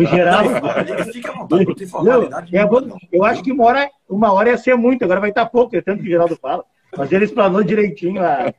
[0.00, 0.44] o geral.
[0.86, 2.52] Ele fica à vontade, não tem formalidade.
[2.52, 2.96] não.
[3.12, 5.80] eu acho que uma hora, uma hora ia ser muito, agora vai estar pouco, é
[5.82, 6.64] tanto que o Geraldo fala.
[6.96, 8.52] Mas ele explanou direitinho a,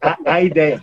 [0.00, 0.82] a, a- ideia.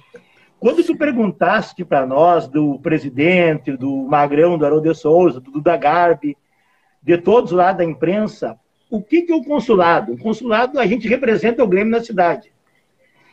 [0.60, 5.76] Quando tu perguntaste para nós do presidente, do Magrão, do Haroldo de Souza, do Duda
[5.76, 6.38] Garbi,
[7.02, 8.56] de todos lá da imprensa,
[8.89, 10.13] o que, que é o consulado?
[10.13, 12.52] O consulado, a gente representa o Grêmio na cidade.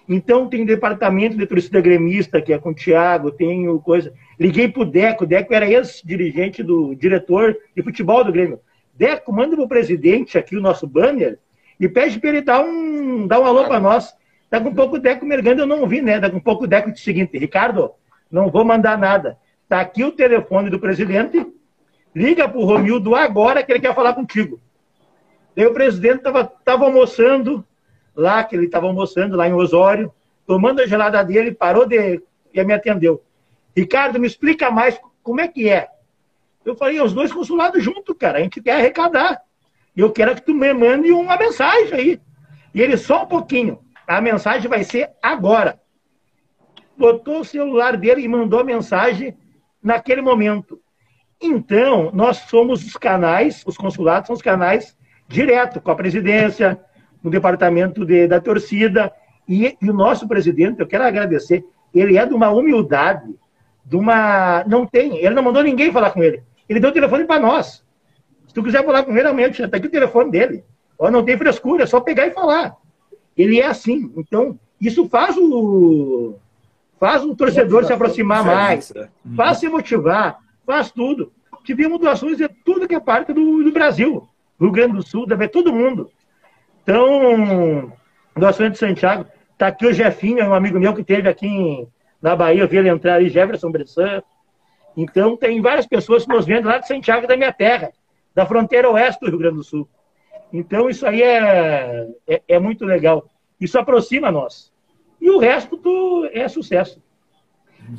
[0.09, 4.11] Então, tem departamento de torcida gremista, que é com o Thiago, tem o coisa.
[4.41, 8.59] Liguei pro Deco, o Deco era ex-dirigente do diretor de futebol do Grêmio.
[8.95, 11.39] Deco, manda pro presidente aqui o nosso banner
[11.79, 14.13] e pede para ele dar um, dar um alô para nós.
[14.51, 16.19] Daqui um pouco o Deco mergando, eu não ouvi, né?
[16.19, 17.93] Daqui um pouco o Deco disse o seguinte, Ricardo,
[18.31, 19.39] não vou mandar nada.
[19.69, 21.47] Tá aqui o telefone do presidente,
[22.15, 24.59] liga pro Romildo agora que ele quer falar contigo.
[25.55, 27.65] Daí o presidente estava tava almoçando
[28.15, 30.13] lá, que ele estava almoçando lá em Osório,
[30.47, 33.23] tomando a gelada dele, parou de e me atendeu.
[33.77, 35.89] Ricardo, me explica mais como é que é.
[36.65, 39.41] Eu falei, os dois consulados juntos, cara, a gente quer arrecadar.
[39.99, 42.21] Eu quero que tu me mande uma mensagem aí.
[42.73, 43.81] E ele, só um pouquinho.
[44.07, 45.81] A mensagem vai ser agora.
[46.97, 49.37] Botou o celular dele e mandou a mensagem
[49.83, 50.81] naquele momento.
[51.43, 56.81] Então, nós somos os canais, os consulados são os canais direto com a presidência,
[57.21, 59.13] no departamento de, da torcida.
[59.49, 63.35] E, e o nosso presidente, eu quero agradecer, ele é de uma humildade,
[63.85, 64.63] de uma.
[64.65, 66.41] Não tem, ele não mandou ninguém falar com ele.
[66.69, 67.85] Ele deu o telefone para nós.
[68.49, 70.65] Se tu quiser falar com ele, realmente, está aqui o telefone dele.
[70.99, 72.75] Ó, não tem frescura, é só pegar e falar.
[73.37, 74.13] Ele é assim.
[74.17, 76.35] Então, isso faz o.
[76.99, 78.93] Faz o torcedor se aproximar mais,
[79.37, 81.33] faz se motivar, faz tudo.
[81.63, 84.27] Tivemos doações de tudo que é parte do, do Brasil.
[84.61, 86.11] Rio Grande do Sul, deve todo mundo.
[86.83, 87.93] Então,
[88.37, 89.27] doações de Santiago.
[89.53, 91.89] Está aqui o Jefinho, é um amigo meu que teve aqui em-
[92.23, 94.23] na Bahia, eu vi ele entrar aí, Jefferson Bressan.
[94.97, 97.91] Então, tem várias pessoas que nos vendo lá de Santiago da minha terra,
[98.39, 99.89] da fronteira oeste do Rio Grande do Sul.
[100.53, 103.25] Então, isso aí é, é, é muito legal.
[103.61, 104.73] Isso aproxima nós.
[105.21, 107.03] E o resto tu, é sucesso.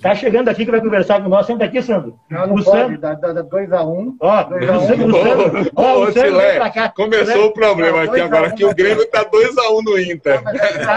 [0.02, 1.46] Tá chegando aqui que vai conversar com nós.
[1.46, 2.18] Senta aqui, Sandro.
[2.30, 2.98] Não, não o pode, Sandro.
[3.00, 4.16] dá 2x1.
[4.22, 4.78] Ó, Dois a um.
[4.78, 6.90] o Sandro, o Sandro, ó, Ô, o Sandro Silé, vem pra cá.
[6.90, 10.42] Começou o problema aqui a agora, um, que o Grêmio está 2x1 no Inter.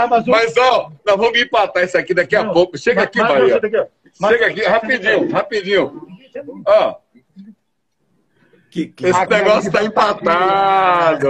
[0.08, 2.78] Mas o- Mas, ó, nós vamos empatar isso aqui daqui a Não, pouco.
[2.78, 3.28] Chega mas- aqui, mas-
[3.60, 3.88] Bahia.
[4.28, 6.06] Chega aqui, rapidinho, rapidinho.
[6.66, 6.94] Ó,
[8.72, 9.06] Que, que...
[9.06, 11.28] esse negócio tá empatado.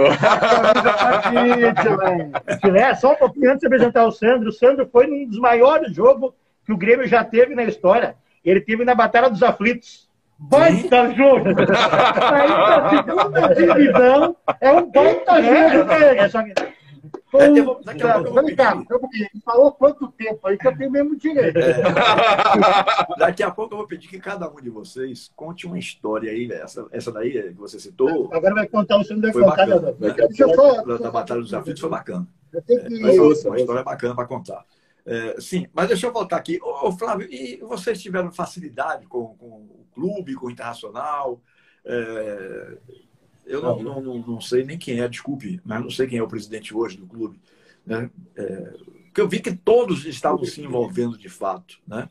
[2.61, 4.47] Filé, só um pouquinho antes de apresentar o Sandro.
[4.47, 6.31] O Sandro foi um dos maiores jogos
[6.65, 8.15] que o Grêmio já teve na história.
[8.45, 10.07] Ele teve na Batalha dos Aflitos.
[10.39, 11.49] Baita jogo!
[11.49, 16.19] Aí pra segunda divisão é um baita jogo, velho.
[16.21, 16.53] É só que-
[17.33, 18.85] Foi É, um- eu vou- daqui a pouco eu vou Vem cá.
[19.11, 21.55] Ele falou quanto tempo aí que eu tenho mesmo direito.
[23.17, 26.47] Daqui a pouco eu vou pedir que cada um de vocês conte uma história aí.
[26.51, 29.75] Essa, essa daí que você citou Agora vai contar o vai foi contar, né?
[30.85, 32.27] Da, da Batalha dos Aflitos foi bacana.
[32.53, 32.99] Eu tenho que.
[32.99, 34.63] Mas ouça, uma história bacana para contar.
[35.03, 36.59] É, sim, mas deixa eu voltar aqui.
[36.61, 41.41] Ô, ô, Flávio, e vocês tiveram facilidade com, com o clube, com o Internacional?
[41.83, 42.77] É,
[43.45, 46.23] eu não, não, não, não sei nem quem é, desculpe, mas não sei quem é
[46.23, 47.39] o presidente hoje do clube.
[47.85, 48.09] Né?
[48.35, 48.73] É,
[49.05, 51.79] porque eu vi que todos estavam se envolvendo de fato.
[51.87, 52.09] Né?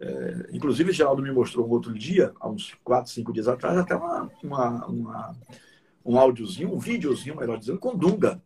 [0.00, 3.78] É, inclusive, o Geraldo me mostrou um outro dia, há uns 4, 5 dias atrás,
[3.78, 5.36] até uma, uma, uma-
[6.04, 8.42] um áudiozinho, um videozinho, melhor dizendo, com Dunga.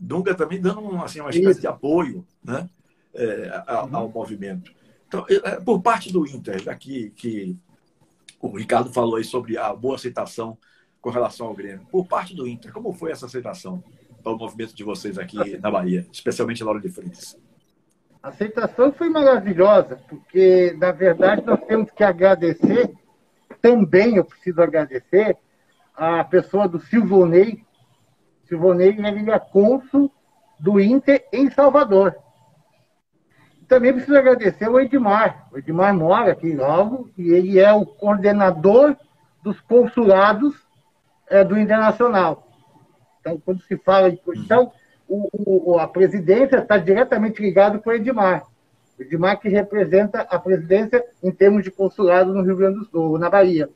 [0.00, 2.68] Dunga também dando um, assim, uma espécie de apoio né?
[3.14, 4.72] É, ao, ao movimento.
[5.06, 7.56] Então, é, por parte do Inter, que, que
[8.40, 10.58] o Ricardo falou aí sobre a boa aceitação
[11.00, 13.82] com relação ao Grêmio, por parte do Inter, como foi essa aceitação
[14.24, 17.36] ao movimento de vocês aqui na Bahia, especialmente Laura de Freitas?
[18.22, 22.92] A aceitação foi maravilhosa, porque, na verdade, nós temos que agradecer,
[23.62, 25.36] também eu preciso agradecer,
[25.98, 27.64] a pessoa do Silvonei.
[28.44, 30.10] Silvonei ele é cônsul
[30.58, 32.14] do Inter em Salvador.
[33.66, 35.48] Também preciso agradecer ao Edmar.
[35.52, 38.96] O Edmar mora aqui logo e ele é o coordenador
[39.42, 40.54] dos consulados
[41.30, 42.46] eh, do Internacional.
[43.20, 44.20] Então, quando se fala de.
[44.36, 44.72] Então,
[45.08, 48.44] o, o- a presidência está diretamente ligada com o Edmar.
[48.98, 53.18] O Edmar que representa a presidência em termos de consulado no Rio Grande do Sul,
[53.18, 53.68] na Bahia.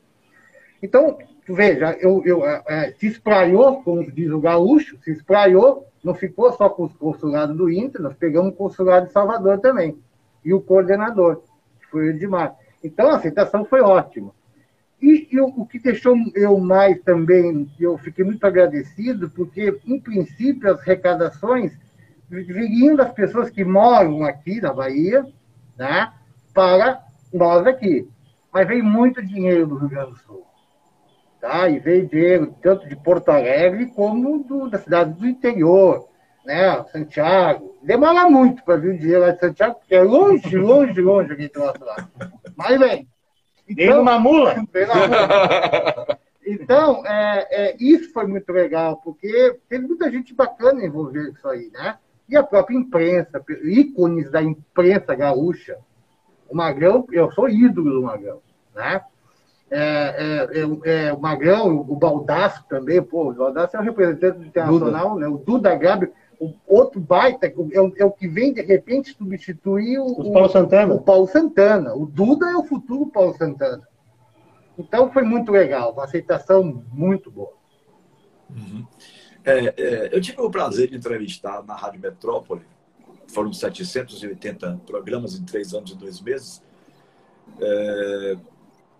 [0.81, 6.13] Então, veja, eu, eu, eh, eh, se espraiou, como diz o gaúcho, se espraiou, não
[6.13, 9.97] ficou só com os consulados do Inter, nós pegamos o consulado de Salvador também.
[10.43, 11.41] E o coordenador,
[11.79, 12.55] que foi o Edmar.
[12.83, 14.31] Então, a aceitação foi ótima.
[15.03, 20.71] E, e o, que deixou eu mais também, eu fiquei muito agradecido, porque, em princípio,
[20.71, 21.77] as arrecadações
[22.29, 25.25] viriam das pessoas que moram aqui na Bahia,
[25.77, 26.13] né,
[26.53, 28.07] para nós aqui.
[28.49, 30.45] Mas veio muito dinheiro do Rio Grande do Sul.
[31.41, 31.67] Tá?
[31.67, 36.07] E veio dinheiro tanto de Porto Alegre como do, da cidade do interior,
[36.45, 36.81] né?
[36.93, 37.75] Santiago.
[37.83, 41.49] Demora muito para vir o dinheiro lá de Santiago, porque é longe, longe, longe aquele
[41.49, 42.07] troço lá.
[42.55, 43.12] Mas vem.
[43.67, 44.55] Dei uma mula.
[46.45, 51.69] Então, é, é, isso foi muito legal, porque teve muita gente bacana envolvida isso aí,
[51.71, 51.97] né?
[52.27, 55.77] E a própria imprensa, ícones da imprensa gaúcha.
[56.49, 58.41] O Magrão, eu sou ídolo do Magrão,
[58.75, 59.01] né?
[59.71, 64.45] É, é, é, é, o Magrão, o Baldasso também, pô, o Baldasso é o representante
[64.47, 65.27] internacional, né?
[65.27, 66.11] O Duda Gabi,
[66.45, 70.49] o outro baita, é o, é o que vem de repente substituir o, O Paulo
[70.49, 70.93] Santana.
[70.93, 71.95] o Paulo Santana.
[71.95, 73.87] O Duda é o futuro Paulo Santana.
[74.77, 77.53] Então foi muito legal, uma aceitação muito boa.
[79.45, 82.61] É, é, eu tive o prazer de entrevistar na Rádio Metrópole,
[83.27, 86.61] foram 780 programas em três anos e dois meses,
[87.59, 88.37] é,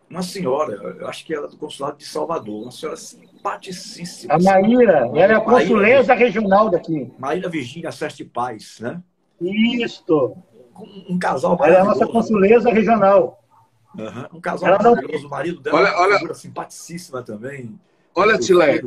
[0.10, 4.34] uma senhora, eu acho que era do consulado de Salvador, uma senhora simpaticíssima.
[4.36, 7.12] A Maíra, ela é a consuleza regional daqui.
[7.18, 9.02] Maíra Virgínia Seste Paz, né?
[9.42, 10.36] Isto.
[10.76, 13.44] Um, um casal Ela é a nossa consuleza regional.
[13.98, 17.22] Aham, Um casal Ela não- maravilhoso, o marido dela Olha- é uma olha- figura simpaticíssima
[17.22, 17.80] também.
[18.16, 18.82] Olha, O Tilé, é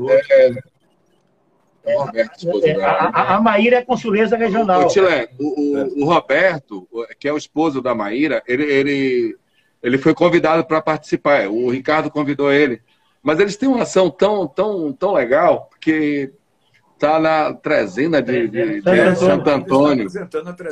[1.94, 2.87] o Roberto, esposo É, dela.
[2.87, 4.83] A, a- a Maíra é consuleza regional.
[4.85, 6.88] Ô, Tilé, o, o- o Roberto,
[7.20, 9.37] que é o esposo da Maíra, ele, ele,
[9.87, 11.49] ele foi convidado para participar.
[11.49, 12.81] O Ricardo convidou ele.
[13.22, 16.31] Mas eles têm uma ação tão, tão, tão legal que
[16.94, 20.09] está na trezena de, de- de Santo Antônio.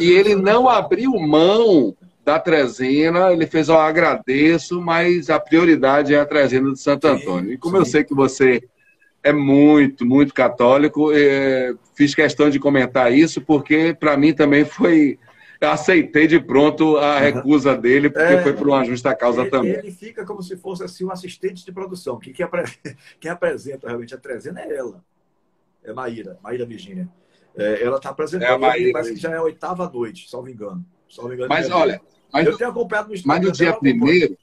[0.01, 6.19] E ele não abriu mão da trezena, ele fez, ó, agradeço, mas a prioridade é
[6.21, 7.53] a trezena de Santo Antônio.
[7.53, 8.63] E como eu sei que você
[9.23, 15.19] é muito, muito católico, eh, fiz questão de comentar isso, porque para mim também foi.
[15.61, 18.43] Eu aceitei de pronto a recusa dele, porque É.
[18.43, 19.73] foi por uma justa causa ele, também.
[19.73, 22.19] ele fica como se fosse assim, um assistente de produção.
[22.19, 22.65] Quem, quem, apre-
[23.21, 25.03] quem apresenta realmente a trezena é ela.
[25.83, 27.09] É Maíra, Maíra Virgínia.
[27.57, 28.93] É, ela está apresentando, É a Maíra.
[28.93, 30.85] parece que já é a oitava noite, salvo engano.
[31.09, 32.01] Salvo engano Mas é olha,
[32.33, 33.39] mas, eu tenho acompanhado no Instagram.
[33.39, 34.39] mas no dia dela, primeiro,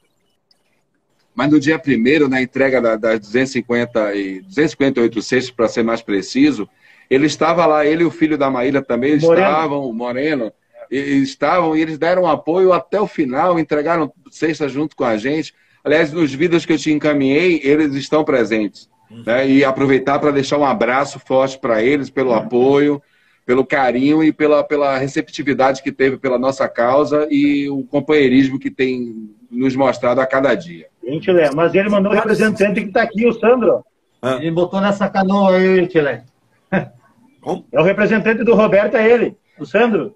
[1.34, 6.00] mas no dia primeiro, na entrega da- das 250 e 258 cestas, para ser mais
[6.02, 6.68] preciso,
[7.10, 9.46] ele estava lá, ele e o filho da Maíra também Moreno.
[9.46, 10.52] estavam, o Moreno,
[10.96, 15.54] estavam, e eles deram apoio até o final, entregaram cestas junto com a gente.
[15.84, 18.88] Aliás, nos vídeos que eu te encaminhei, eles estão presentes.
[19.26, 19.48] Né?
[19.48, 23.02] E aproveitar para deixar um abraço forte para eles pelo apoio,
[23.44, 28.70] pelo carinho e pela, pela receptividade que teve pela nossa causa e o companheirismo que
[28.70, 30.86] tem nos mostrado a cada dia.
[31.04, 33.84] Gente, Lé, mas ele mandou o representante que está aqui, o Sandro.
[34.20, 34.36] Ah.
[34.36, 36.24] Ele botou nessa canoa aí, Tilé.
[36.70, 40.14] É o representante do Roberto, é ele, o Sandro.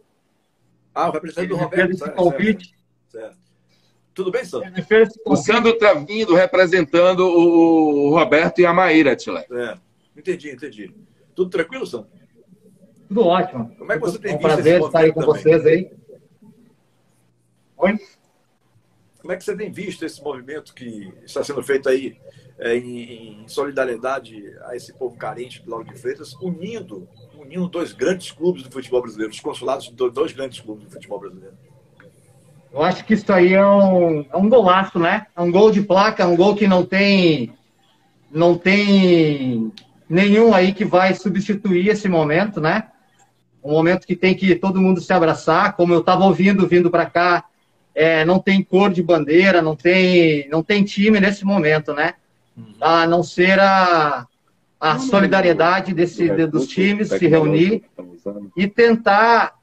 [0.96, 1.74] Ah, o representante do Roberto.
[1.76, 2.74] fez esse certo, convite.
[3.11, 3.38] certo, certo.
[4.14, 4.68] Tudo bem, Sandro?
[4.68, 5.44] Ele fez esse O convite.
[5.44, 9.46] Sandro está vindo representando o, o Roberto e a Maíra, Tilé.
[9.52, 9.76] É.
[10.16, 10.94] Entendi, entendi.
[11.35, 12.09] Tudo tranquilo, Sandro?
[13.09, 13.76] Tudo ótimo.
[13.76, 15.66] Como é que você tem É um visto prazer esse estar aí com movimento vocês
[15.66, 15.90] aí.
[17.76, 17.98] Oi?
[19.20, 22.16] Como é que você tem visto esse movimento que está sendo feito aí
[22.61, 28.31] em, em solidariedade a esse povo carente de Lauro de Freitas, unindo, unindo dois grandes
[28.31, 31.55] clubes do futebol brasileiro, os consulados de do- dois grandes clubes do futebol brasileiro?
[32.73, 35.27] Eu acho que isso aí é um, é um golaço, né?
[35.35, 37.53] É um gol de placa, é um gol que não tem
[38.31, 39.73] não tem
[40.09, 42.88] nenhum aí que vai substituir esse momento, né?
[43.62, 47.07] Um momento que tem que todo mundo se abraçar, como eu estava ouvindo vindo para
[47.07, 47.45] cá,
[47.95, 52.14] é, não tem cor de bandeira, não tem não tem time nesse momento, né?
[52.81, 54.27] A não ser a,
[54.81, 57.85] a solidariedade desse, de- dos times se reunir
[58.57, 59.55] e tentar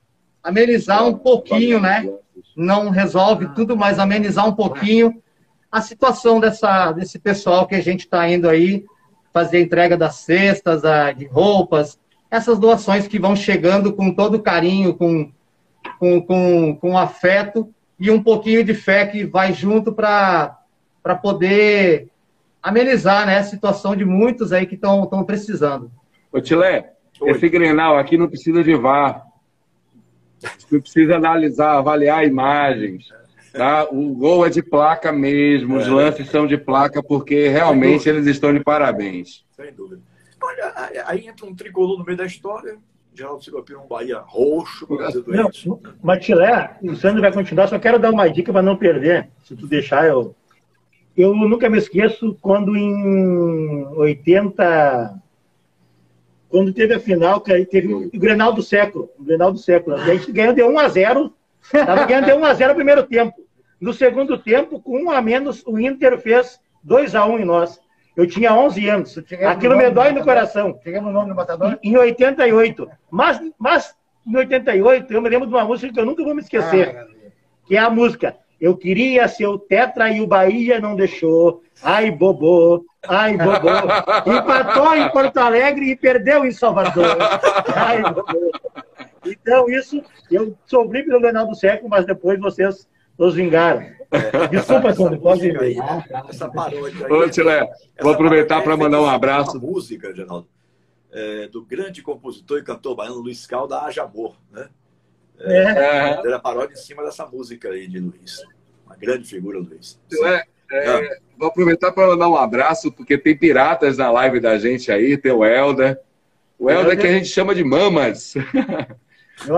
[0.44, 2.10] amenizar um pouquinho, né?
[2.56, 5.22] Não resolve tudo, mas amenizar um pouquinho
[5.72, 8.86] a situação dessa, desse pessoal que a gente está indo aí
[9.34, 11.98] fazer a entrega das cestas, a- de roupas,
[12.30, 15.32] essas doações que vão chegando com todo carinho, com,
[16.00, 20.58] com, com, com afeto e um pouquinho de fé que vai junto para
[21.22, 22.08] poder
[22.64, 25.92] amenizar né, a situação de muitos aí que estão precisando.
[26.32, 27.32] Ô, Tilé, Oi.
[27.32, 29.22] esse Grenal aqui não precisa de VAR.
[30.72, 33.06] Não precisa analisar, avaliar imagens.
[33.52, 33.88] Tá?
[33.92, 35.92] O gol é de placa mesmo, os É.
[35.92, 39.46] lances são de placa, porque realmente eles estão de parabéns.
[39.52, 40.02] Sem dúvida.
[40.42, 40.74] Olha,
[41.06, 42.78] aí- entra um tricolor no meio da história,
[43.14, 44.88] Geraldo Silvapino, um Bahia roxo,
[45.28, 45.80] Não.
[46.02, 49.30] Matilé, o Sandro vai continuar, só quero dar uma dica para não perder.
[49.46, 50.36] Se tu deixar, eu.
[51.16, 55.22] Eu nunca me esqueço quando em 80.
[56.50, 59.10] Quando teve a final, que aí teve o Grenal do século.
[59.18, 59.96] O Grenal do século.
[59.96, 63.04] A gente ganhou de 1 a 0 Estava ganhando de 1 a 0 no primeiro
[63.04, 63.36] tempo.
[63.80, 67.80] No segundo tempo, com um a menos, o Inter fez 2 a 1 em nós.
[68.16, 69.18] Eu tinha 11 anos.
[69.48, 70.80] Aquilo me dói no coração.
[70.84, 71.80] Chegamos no nome do matador?
[71.82, 72.90] Em 88.
[73.10, 73.96] Mas, mas
[74.26, 77.08] em 88, eu me lembro de uma música que eu nunca vou me esquecer,
[77.66, 81.62] que é a música Eu queria ser o Tetra e o Bahia não deixou.
[81.82, 83.68] Ai, bobô, ai, bobô.
[84.32, 87.18] Empatou em Porto Alegre e perdeu em Salvador.
[87.76, 88.52] Ai, bobô.
[89.26, 92.88] Então, isso, eu sofri pelo Grenal do século, mas depois vocês
[93.20, 93.86] nos vingaram.
[94.50, 96.30] Desculpa, Sandro, pode música aí, ir.
[96.30, 97.12] Essa paródia aí.
[97.12, 99.60] Ô, Tilé, vou aproveitar para é mandar um abraço.
[99.60, 100.48] Música, Geraldo,
[101.12, 104.70] é, do grande compositor e cantor baiano Luiz Calda Haja Amor, né?
[105.38, 108.42] É, É, Era paródia em cima dessa música aí de Luiz.
[108.94, 110.00] Uma grande figura, Luiz.
[110.08, 114.92] Tilé, é, vou aproveitar para mandar um abraço, porque tem piratas na live da gente
[114.92, 116.00] aí, tem o Helder.
[116.60, 118.34] O Helder que a gente chama de Mamas.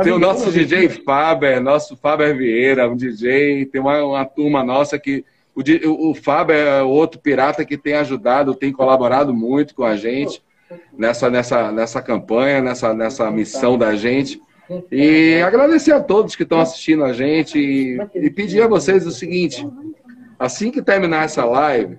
[0.03, 4.97] Tem o nosso DJ Faber, nosso Faber Vieira, um DJ, tem uma, uma turma nossa
[4.97, 5.23] que.
[5.53, 9.95] O, o o Faber é outro pirata que tem ajudado, tem colaborado muito com a
[9.95, 10.41] gente
[10.97, 14.41] nessa, nessa, nessa campanha, nessa, nessa missão da gente.
[14.91, 19.11] E agradecer a todos que estão assistindo a gente e, e pedir a vocês o
[19.11, 19.67] seguinte:
[20.39, 21.97] assim que terminar essa live,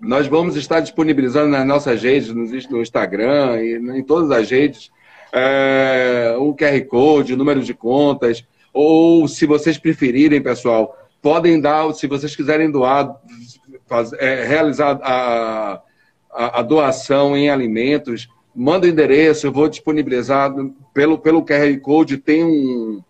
[0.00, 2.32] nós vamos estar disponibilizando nas nossas redes,
[2.68, 4.90] no Instagram e em todas as redes,
[5.32, 11.92] é, o QR Code, o número de contas, ou se vocês preferirem, pessoal, podem dar,
[11.94, 13.14] se vocês quiserem doar,
[13.86, 15.80] faz- é, realizar a,
[16.32, 20.52] a, a doação em alimentos, manda o endereço, eu vou disponibilizar
[20.92, 23.02] pelo, pelo QR Code, tem um,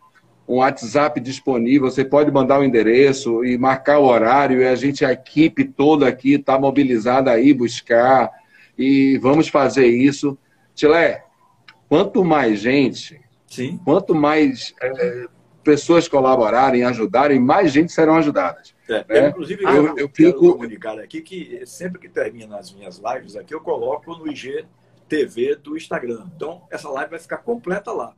[0.49, 5.05] um WhatsApp disponível, você pode mandar o endereço e marcar o horário, e a gente,
[5.05, 8.31] a equipe toda aqui está mobilizada aí buscar,
[8.79, 10.39] e vamos fazer isso.
[10.75, 11.25] Tilé,
[11.89, 13.79] quanto mais gente, Sim.
[13.85, 15.27] quanto mais é,
[15.63, 18.75] pessoas colaborarem, ajudarem, mais gente serão ajudadas.
[18.89, 19.25] É, É.
[19.25, 23.37] eu, inclusive, Eu- eu, eu fico- comunicar aqui que sempre que termina as minhas lives
[23.37, 24.31] aqui, eu coloco no
[25.13, 26.27] IGTV do Instagram.
[26.35, 28.15] Então, essa live vai ficar completa lá.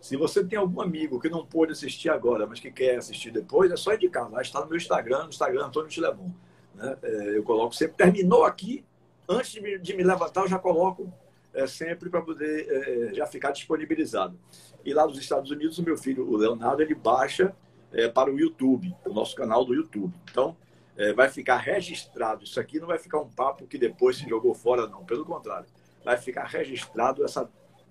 [0.00, 3.70] Se você tem algum amigo que não pôde assistir agora, mas que quer assistir depois,
[3.70, 4.30] é só indicar.
[4.30, 6.30] Lá está no meu Instagram, no Instagram Antônio Tilemon.
[6.74, 6.96] Né?
[7.02, 7.96] É, eu coloco sempre.
[7.96, 8.82] Terminou aqui,
[9.28, 11.12] antes de me, de me levantar, eu já coloco
[11.52, 14.38] é, sempre para poder é, já ficar disponibilizado.
[14.82, 17.54] E lá nos Estados Unidos, o meu filho, o Leonardo, ele baixa
[17.92, 20.14] é, para o YouTube, o nosso canal do YouTube.
[20.30, 20.56] Então,
[20.96, 22.44] é, vai ficar registrado.
[22.44, 25.04] Isso aqui não vai ficar um papo que depois se jogou fora, não.
[25.04, 25.66] Pelo contrário,
[26.04, 27.48] vai ficar registrado essa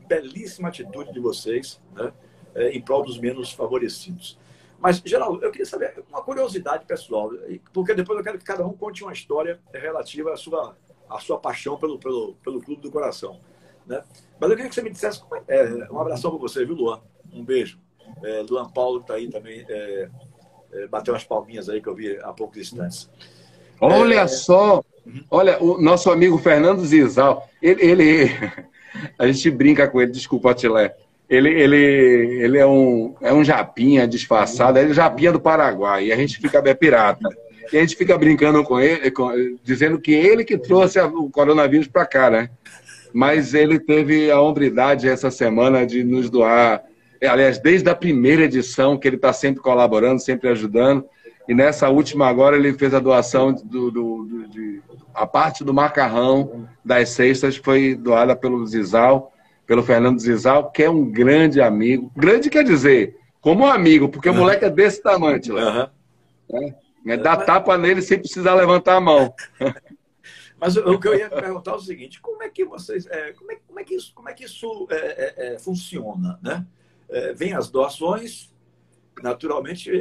[0.07, 2.11] belíssima atitude de vocês né,
[2.55, 4.37] é, em prol dos menos favorecidos.
[4.79, 7.31] Mas, Geraldo, eu queria saber uma curiosidade pessoal,
[7.73, 10.77] porque depois eu quero que cada um conte uma história relativa à sua,
[11.09, 13.39] à sua paixão pelo, pelo, pelo Clube do Coração.
[13.85, 14.01] Né?
[14.39, 16.75] Mas eu queria que você me dissesse, como é, é, um abração para você, viu,
[16.75, 17.01] Luan?
[17.33, 17.77] Um beijo.
[18.23, 20.09] É, Luan Paulo está aí também, é,
[20.71, 23.09] é, bateu umas palminhas aí que eu vi há poucos instantes.
[23.81, 24.83] Olha só,
[25.29, 28.31] olha, o nosso amigo Fernando Zizal, ele, ele
[29.17, 30.95] a gente brinca com ele, desculpa, Atilé.
[31.29, 31.77] Ele, ele,
[32.43, 36.37] ele é, um, é um japinha disfarçado, ele é japinha do Paraguai, e a gente
[36.37, 37.29] fica é pirata.
[37.71, 39.31] E a gente fica brincando com ele, com,
[39.63, 42.49] dizendo que ele que trouxe o coronavírus para cá, né?
[43.13, 46.83] Mas ele teve a hombridade essa semana de nos doar,
[47.21, 51.05] aliás, desde a primeira edição, que ele está sempre colaborando, sempre ajudando.
[51.49, 54.83] E nessa última agora ele fez a doação do, do, do de,
[55.15, 59.33] a parte do macarrão das cestas foi doada pelo Zizal,
[59.65, 62.11] pelo Fernando Zizal, que é um grande amigo.
[62.15, 65.87] Grande quer dizer, como um amigo, porque o moleque é desse tamanho, uhum.
[66.53, 66.75] é,
[67.07, 69.33] é, dá tapa nele sem precisar levantar a mão.
[70.61, 73.51] Mas o que eu ia perguntar é o seguinte: como é que vocês, é, como,
[73.51, 76.63] é, como é que isso, como é que isso é, é, é funciona, né?
[77.09, 78.48] É, vem as doações,
[79.21, 79.91] naturalmente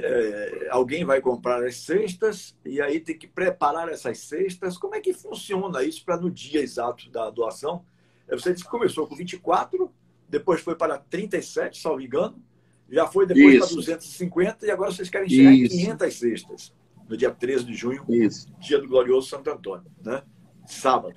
[0.71, 4.77] alguém vai comprar as cestas e aí tem que preparar essas cestas.
[4.77, 7.85] Como é que funciona isso para no dia exato da doação?
[8.31, 9.91] Você disse que começou com 24,
[10.29, 12.43] depois foi para 37, salvo engano,
[12.91, 13.67] já foi depois isso.
[13.67, 15.75] para 250 e agora vocês querem chegar isso.
[15.75, 16.75] em 500 cestas
[17.09, 18.47] no dia 13 de junho, isso.
[18.61, 20.23] dia do glorioso Santo Antônio, né?
[20.67, 21.15] sábado.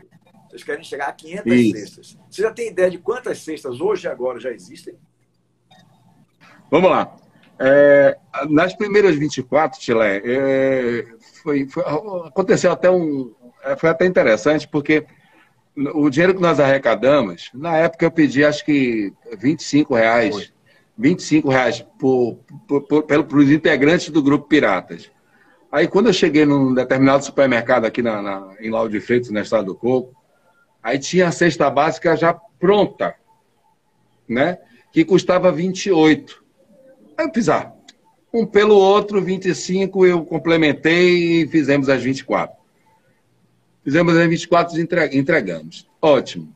[0.49, 1.78] Vocês querem chegar a 500 Isso.
[1.78, 2.18] cestas.
[2.30, 4.95] Você já tem ideia de quantas cestas hoje e agora já existem?
[6.70, 7.16] Vamos lá.
[7.64, 8.18] É,
[8.49, 11.05] nas primeiras 24, Tilé, é,
[11.43, 11.84] foi, foi,
[12.26, 13.32] aconteceu até um.
[13.64, 15.05] É, foi até interessante, porque
[15.93, 20.34] o dinheiro que nós arrecadamos, na época eu pedi acho que 25 reais.
[20.34, 20.47] Foi.
[20.97, 22.38] 25 reais por,
[22.68, 25.09] por, por, para os integrantes do grupo Piratas.
[25.72, 29.41] Aí quando eu cheguei num determinado supermercado aqui na, na, em Lauro de Freitas, na
[29.41, 30.14] Estrada do Coco,
[30.84, 33.16] aí tinha a cesta básica já pronta,
[34.28, 34.59] né?
[34.91, 36.41] Que custava 28.
[37.22, 37.72] Aí eu ah,
[38.34, 42.55] um pelo outro, 25, eu complementei e fizemos as 24.
[43.84, 45.88] Fizemos as 24 e entregamos.
[46.01, 46.53] Ótimo.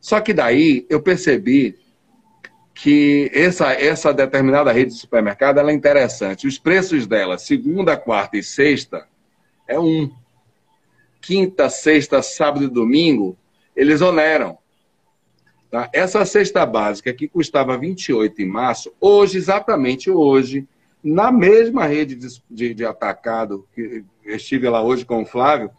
[0.00, 1.76] Só que daí eu percebi
[2.74, 6.46] que essa, essa determinada rede de supermercado ela é interessante.
[6.46, 9.06] Os preços dela, segunda, quarta e sexta,
[9.66, 10.10] é um.
[11.20, 13.36] Quinta, sexta, sábado e domingo,
[13.74, 14.56] eles oneram.
[15.70, 15.88] Tá?
[15.92, 20.66] Essa cesta básica que custava 28 em março, hoje, exatamente hoje,
[21.02, 25.70] na mesma rede de, de, de atacado, que estive lá hoje com o Flávio,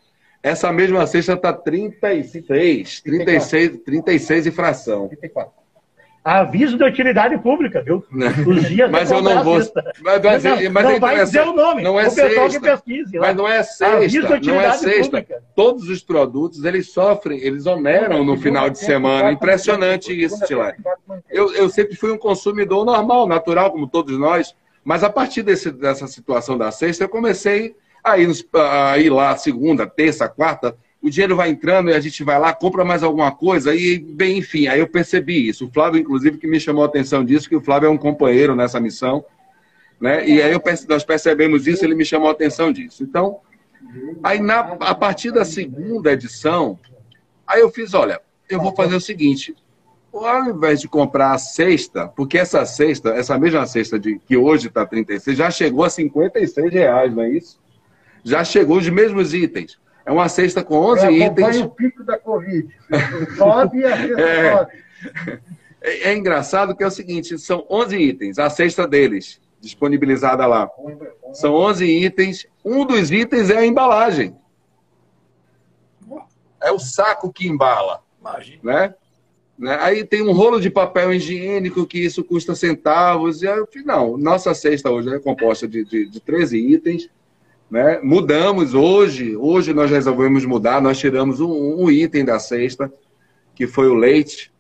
[0.42, 5.10] essa mesma cesta está 33, 36, 36 e fração.
[5.10, 5.59] 34
[6.24, 8.04] aviso de utilidade pública, viu?
[8.48, 9.58] Os dias mas eu não vou.
[9.58, 11.82] Mas, mas, não, mas não vai dizer o nome.
[11.82, 13.20] Não é o pessoal sexta, que pesquise.
[13.20, 14.40] Mas não é sexta.
[14.42, 15.04] Não é sexta.
[15.04, 15.44] Pública.
[15.56, 19.32] Todos os produtos eles sofrem, eles oneram no final de semana.
[19.32, 20.76] Impressionante isso, Tilai.
[21.30, 24.56] Eu, eu sempre fui um consumidor normal, natural, como todos nós.
[24.84, 29.36] Mas a partir desse, dessa situação da sexta, eu comecei a ir, a ir lá
[29.38, 33.32] segunda, terça, quarta o dinheiro vai entrando e a gente vai lá, compra mais alguma
[33.32, 35.66] coisa e, bem, enfim, aí eu percebi isso.
[35.66, 38.56] O Flávio, inclusive, que me chamou a atenção disso, que o Flávio é um companheiro
[38.56, 39.24] nessa missão,
[40.00, 40.28] né?
[40.28, 43.04] E aí eu, nós percebemos isso, ele me chamou a atenção disso.
[43.04, 43.40] Então,
[44.22, 46.78] aí na, a partir da segunda edição,
[47.48, 48.20] aí eu fiz, olha,
[48.50, 49.56] eu vou fazer o seguinte,
[50.12, 54.68] ao invés de comprar a sexta, porque essa sexta, essa mesma cesta de, que hoje
[54.68, 57.60] está 36, já chegou a 56 reais, não é isso?
[58.24, 59.80] Já chegou os mesmos itens.
[60.10, 61.62] É uma cesta com 11 é, itens.
[61.62, 62.68] o pico da Covid.
[63.38, 64.72] Sobe e a cesta é, sobe.
[65.82, 70.68] É, é engraçado que é o seguinte, são 11 itens, a cesta deles, disponibilizada lá.
[71.32, 74.36] São 11 itens, um dos itens é a embalagem.
[76.60, 78.02] É o saco que embala.
[78.20, 78.60] Imagina.
[78.64, 78.96] Né?
[79.60, 79.78] né?
[79.80, 83.44] Aí tem um rolo de papel higiênico que isso custa centavos.
[83.44, 83.48] E
[83.86, 87.10] não, nossa cesta hoje é composta de, de, de 13 itens
[87.70, 88.00] né?
[88.02, 92.92] Mudamos hoje, hoje nós resolvemos mudar, nós tiramos um, um item da cesta,
[93.54, 94.52] que foi o leite,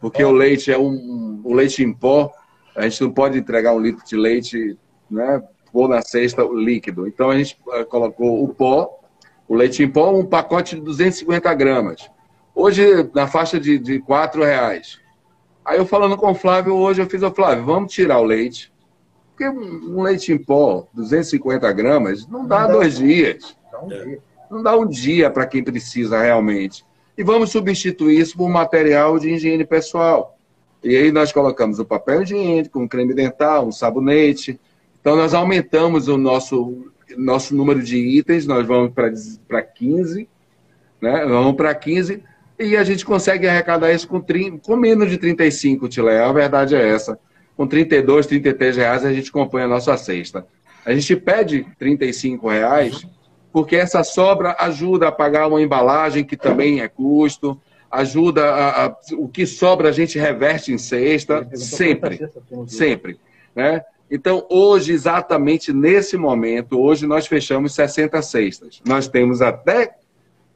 [0.00, 2.30] porque o leite é um o leite em pó,
[2.76, 4.78] a gente não pode entregar um litro de leite,
[5.10, 5.42] né,
[5.72, 7.06] pôr na cesta líquido.
[7.06, 9.00] Então a gente eh, colocou o pó,
[9.48, 12.10] o leite em pó, um pacote de 250 gramas.
[12.54, 15.00] Hoje na faixa de, de 4 reais.
[15.64, 18.72] Aí eu falando com o Flávio, hoje eu fiz, o Flávio, vamos tirar o leite,
[19.42, 23.56] porque um leite em pó, 250 gramas, não dá dois dias.
[24.50, 26.84] Não dá um dia para quem precisa realmente.
[27.16, 30.38] E vamos substituir isso por material de higiene pessoal.
[30.84, 34.60] E aí nós colocamos o papel higiênico, um creme dental, um sabonete.
[35.00, 36.86] Então nós aumentamos o nosso,
[37.16, 40.28] nosso número de itens, nós vamos para 15,
[41.00, 41.24] né?
[41.26, 42.22] Vamos para 15.
[42.58, 46.22] E a gente consegue arrecadar isso com, 30, com menos de 35, Tilé.
[46.22, 47.18] A verdade é essa.
[47.62, 50.44] Com 32, 33 reais a gente compõe a nossa cesta.
[50.84, 53.06] A gente pede 35 reais
[53.52, 57.56] porque essa sobra ajuda a pagar uma embalagem que também é custo,
[57.88, 62.28] ajuda a, a, o que sobra a gente reverte em cesta, sempre,
[62.66, 63.20] sempre,
[63.54, 63.84] né?
[64.10, 68.82] Então, hoje, exatamente nesse momento, hoje nós fechamos 60 cestas.
[68.84, 69.94] Nós temos até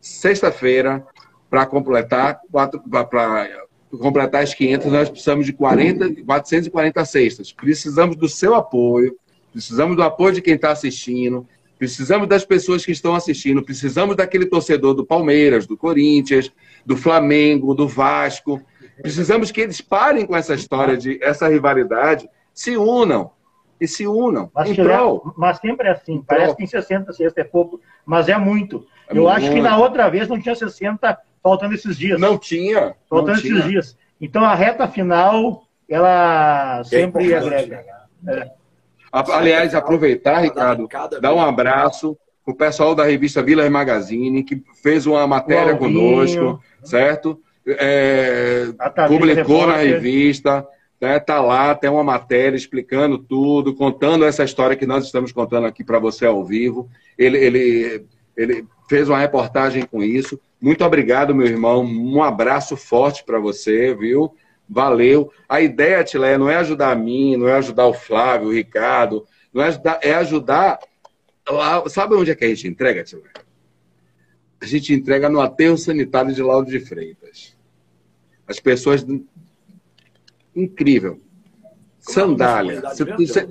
[0.00, 1.06] sexta-feira
[1.48, 3.48] para completar para
[3.90, 7.52] completar as 500, nós precisamos de 40, 440 cestas.
[7.52, 9.16] Precisamos do seu apoio,
[9.52, 11.46] precisamos do apoio de quem está assistindo,
[11.78, 16.50] Precisamos das pessoas que estão assistindo, precisamos daquele torcedor do Palmeiras, do Corinthians,
[16.86, 18.62] do Flamengo, do Vasco.
[19.02, 23.30] Precisamos que eles parem com essa história de essa rivalidade, se unam
[23.78, 24.50] e se unam.
[24.54, 24.70] Mas,
[25.36, 28.86] mas sempre é assim, parece que em 60 sexta é pouco, mas é muito.
[29.06, 29.28] É Eu muito.
[29.36, 32.20] acho que na outra vez não tinha 60 faltando esses dias.
[32.20, 32.96] Não tinha.
[33.08, 33.62] Faltando não esses tinha.
[33.62, 33.96] dias.
[34.20, 37.84] Então a reta final, ela sempre é agrega.
[38.26, 38.50] É.
[39.12, 40.88] Aliás, aproveitar, Ricardo,
[41.20, 47.40] dar um abraço o pessoal da revista Vila Magazine, que fez uma matéria conosco, certo?
[47.66, 48.66] É,
[49.08, 50.64] publicou na revista,
[51.00, 51.18] né?
[51.18, 55.82] tá lá, tem uma matéria explicando tudo, contando essa história que nós estamos contando aqui
[55.82, 56.88] para você ao vivo.
[57.18, 60.40] Ele, ele, ele fez uma reportagem com isso.
[60.60, 61.84] Muito obrigado, meu irmão.
[61.84, 64.34] Um abraço forte para você, viu?
[64.68, 65.30] Valeu.
[65.48, 69.26] A ideia, Tilé, não é ajudar a mim, não é ajudar o Flávio, o Ricardo,
[69.52, 70.78] não é ajudar, é ajudar.
[71.48, 73.30] Lá, sabe onde é que a gente entrega, Tilé?
[74.60, 77.56] A gente entrega no aterro sanitário de Lauro de Freitas.
[78.46, 79.06] As pessoas.
[80.54, 81.20] Incrível.
[82.04, 82.82] Como é Sandália.
[82.84, 83.16] É.
[83.16, 83.48] Você...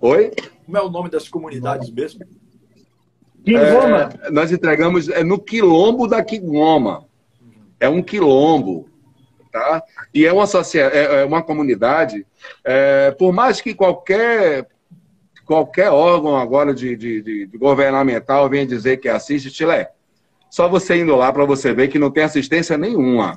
[0.00, 0.30] Oi?
[0.64, 2.24] Como é o nome das comunidades mesmo?
[3.46, 7.06] É, nós entregamos é no quilombo da Quigoma.
[7.80, 8.88] É um quilombo
[9.50, 9.82] tá?
[10.14, 12.26] E é uma, é, é uma comunidade,
[12.64, 14.66] é, por mais que qualquer
[15.44, 19.86] qualquer órgão agora de, de, de, governamental venha dizer que assiste Chile,
[20.50, 23.34] só você indo lá para você ver que não tem assistência nenhuma.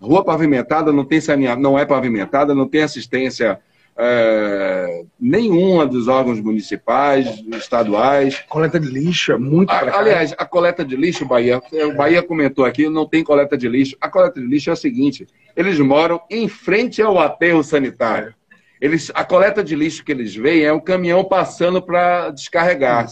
[0.00, 3.60] Rua pavimentada não tem saneamento, não é pavimentada, não tem assistência
[3.96, 8.42] é, nenhuma dos órgãos municipais, estaduais.
[8.48, 12.64] Coleta de lixo é muito a, Aliás, a coleta de lixo, Bahia, o Bahia comentou
[12.64, 13.96] aqui, não tem coleta de lixo.
[14.00, 15.26] A coleta de lixo é o seguinte:
[15.56, 18.34] eles moram em frente ao aterro sanitário.
[18.80, 23.06] Eles, a coleta de lixo que eles veem é um caminhão passando para descarregar,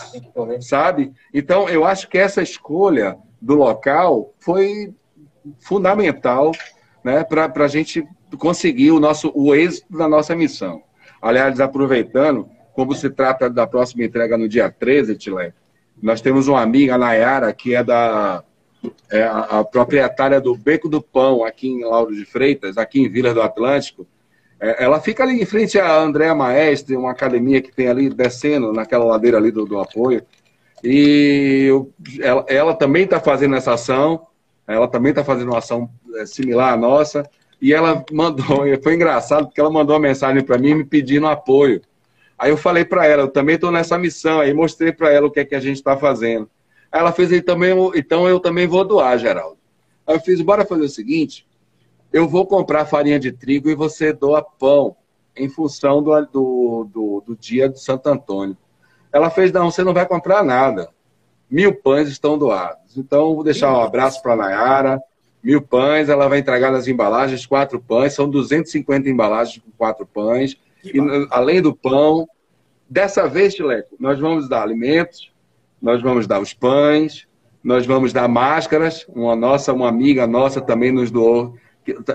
[0.60, 1.12] sabe?
[1.32, 4.92] Então, eu acho que essa escolha do local foi
[5.60, 6.50] fundamental
[7.04, 8.04] né, para a gente
[8.38, 10.82] conseguir o, nosso, o êxito da nossa missão.
[11.20, 15.52] Aliás, aproveitando, como se trata da próxima entrega no dia 13, Tilé,
[16.02, 18.42] nós temos uma amiga, Nayara, que é da
[19.10, 23.08] é a, a, proprietária do Beco do Pão, aqui em Lauro de Freitas, aqui em
[23.08, 24.06] Vila do Atlântico.
[24.58, 28.72] É, ela fica ali em frente à Andréa Maestre, uma academia que tem ali descendo,
[28.72, 30.22] naquela ladeira ali do, do apoio.
[30.82, 34.26] E eu, ela, ela, também está fazendo essa ação,
[34.66, 37.28] ela também está fazendo uma ação é, similar à nossa.
[37.60, 41.80] E ela mandou, foi engraçado, porque ela mandou uma mensagem para mim me pedindo apoio.
[42.38, 45.30] Aí eu falei para ela, eu também estou nessa missão, aí mostrei para ela o
[45.30, 46.48] que é que a gente está fazendo.
[46.90, 49.58] Aí ela fez, também, então eu também vou doar, Geraldo.
[50.06, 51.46] Aí eu fiz, bora fazer o seguinte,
[52.12, 54.96] eu vou comprar farinha de trigo e você doa pão,
[55.36, 58.56] em função do, do, do, do dia de Santo Antônio.
[59.12, 60.90] Ela fez, não, você não vai comprar nada.
[61.50, 62.96] Mil pães estão doados.
[62.96, 65.02] Então, vou deixar um abraço para a Nayara,
[65.42, 70.56] mil pães, ela vai entregar nas embalagens quatro pães, são 250 embalagens com quatro pães.
[70.84, 70.98] E,
[71.30, 72.28] além do pão,
[72.88, 75.32] dessa vez, Tileco, nós vamos dar alimentos,
[75.80, 77.26] nós vamos dar os pães,
[77.64, 79.06] nós vamos dar máscaras.
[79.08, 81.54] Uma nossa, uma amiga nossa também nos doou,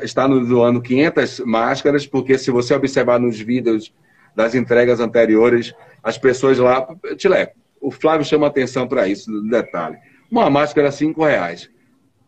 [0.04, 3.92] está nos doando 500 máscaras, porque se você observar nos vídeos
[4.36, 5.74] das entregas anteriores,
[6.04, 9.98] as pessoas lá, Tileco, o Flávio chama atenção para isso, no detalhe.
[10.30, 11.70] Uma máscara, cinco reais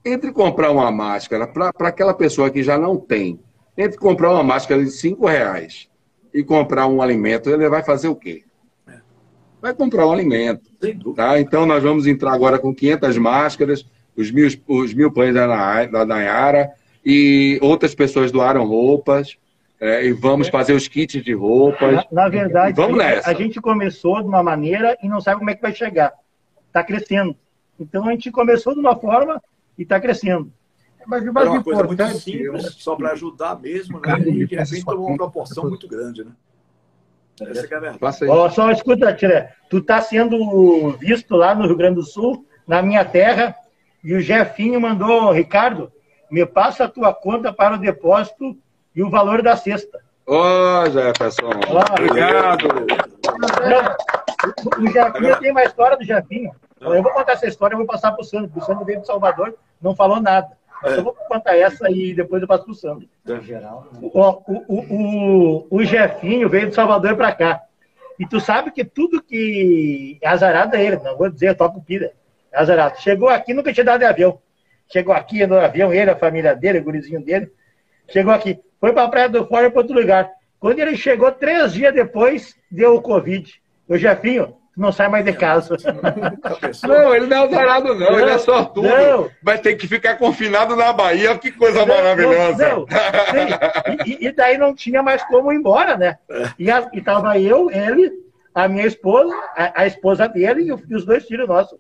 [0.08, 3.40] entre comprar uma máscara para aquela pessoa que já não tem,
[3.78, 5.90] entre comprar uma máscara de cinco reais
[6.34, 8.44] e comprar um alimento, ele vai fazer o quê?
[9.62, 10.70] Vai comprar um alimento.
[11.16, 11.40] Tá?
[11.40, 13.86] Então, nós vamos entrar agora com 500 máscaras,
[14.16, 16.72] os mil, os mil pães da Nayara,
[17.06, 19.38] e outras pessoas doaram roupas,
[19.80, 21.96] é, e vamos fazer os kits de roupas.
[21.96, 23.30] Na, na verdade, vamos nessa.
[23.30, 26.14] a gente começou de uma maneira e não sabe como é que vai chegar.
[26.68, 27.36] Está crescendo.
[27.80, 29.42] Então, a gente começou de uma forma
[29.78, 30.52] e está crescendo.
[31.06, 34.20] Mas o mais é uma coisa muito simples, só para ajudar mesmo, né?
[34.20, 36.32] E de repente tomou uma proporção muito grande, né?
[37.40, 38.26] Essa é a verdade.
[38.30, 42.82] Oh, só escuta, Tira, tu está sendo visto lá no Rio Grande do Sul, na
[42.82, 43.56] minha terra,
[44.04, 45.92] E o Jefinho mandou, Ricardo,
[46.30, 48.58] me passa a tua conta para o depósito
[48.96, 50.00] e o valor da cesta.
[50.26, 51.50] Ô, Jefferson.
[51.92, 52.68] Obrigado.
[54.78, 56.52] O Jefinho tem uma história do Jefinho.
[56.80, 58.52] Eu vou contar essa história, eu vou passar para o Sandro.
[58.56, 60.58] O Sandro veio de Salvador, não falou nada.
[60.82, 63.10] Mas eu vou contar essa e depois eu passo para o Sandro.
[64.02, 67.62] O, o, o, o Jefinho veio de Salvador para cá.
[68.20, 71.84] E tu sabe que tudo que é azarado é ele, não vou dizer, toca o
[71.84, 72.12] pira.
[72.52, 73.00] É azarado.
[73.00, 74.40] Chegou aqui, nunca tinha dado de avião.
[74.92, 77.52] Chegou aqui no avião, ele, a família dele, o gurizinho dele.
[78.08, 78.60] Chegou aqui.
[78.80, 80.32] Foi para a Praia do Fora para outro lugar.
[80.60, 83.62] Quando ele chegou, três dias depois, deu o Covid.
[83.88, 85.76] O Jefinho, não sai mais de casa.
[86.88, 88.12] Não, ele não é azarado, não.
[88.12, 88.88] não ele é sortudo.
[88.88, 89.30] Não.
[89.42, 91.38] Vai ter que ficar confinado na Bahia.
[91.38, 92.76] Que coisa não, maravilhosa.
[92.76, 92.86] Não,
[94.06, 96.18] e, e, daí não tinha mais como ir embora, né?
[96.60, 98.12] E, a, e tava eu, ele,
[98.54, 101.80] a minha esposa, a, a esposa dele e, os dois filhos nossos.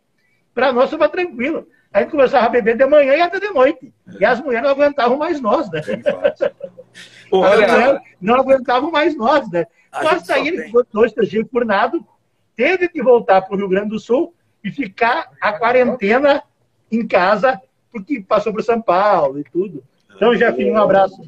[0.53, 1.67] Para nós, estava tranquilo.
[1.93, 3.93] A gente começava a beber de manhã e até de noite.
[4.19, 5.81] E as mulheres não aguentavam mais nós, né?
[7.31, 9.65] Olha, não aguentavam mais nós, né?
[10.01, 11.99] Nós ficou dois, três dias por nada,
[12.57, 14.33] teve que voltar para o Rio Grande do Sul
[14.63, 16.43] e ficar a quarentena
[16.91, 19.83] em casa, porque passou para São Paulo e tudo.
[20.15, 21.21] Então, Jefinho, um abraço.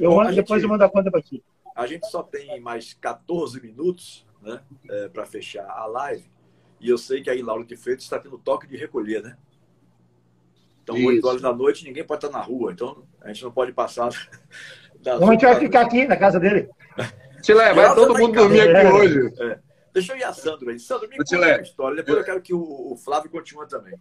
[0.00, 1.42] Eu mando, depois eu mando a conta para ti.
[1.74, 6.24] A gente só tem mais 14 minutos né, é, para fechar a live.
[6.80, 9.36] E eu sei que aí Lauro de Freitas está tendo toque de recolher, né?
[10.82, 11.08] Então, Isso.
[11.08, 12.70] 8 horas da noite, ninguém pode estar na rua.
[12.70, 14.08] Então, a gente não pode passar.
[14.98, 16.68] Então, a gente vai ficar aqui na casa dele.
[17.40, 18.92] Tilé, vai todo mundo dormir aqui é.
[18.92, 19.34] hoje.
[19.38, 19.58] É.
[19.96, 20.78] Deixa eu ir a Sandro aí.
[20.78, 21.96] Sandro, me conta uma história.
[21.96, 23.94] Depois eu quero que o Flávio continue também.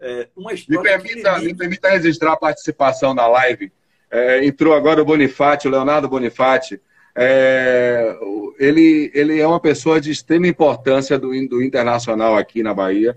[0.00, 0.96] É, uma história.
[0.96, 3.70] Me permita, me permita registrar a participação na live.
[4.10, 6.80] É, entrou agora o Bonifati, o Leonardo Bonifati.
[7.14, 8.16] É,
[8.58, 13.14] ele, ele é uma pessoa de extrema importância do, do internacional aqui na Bahia.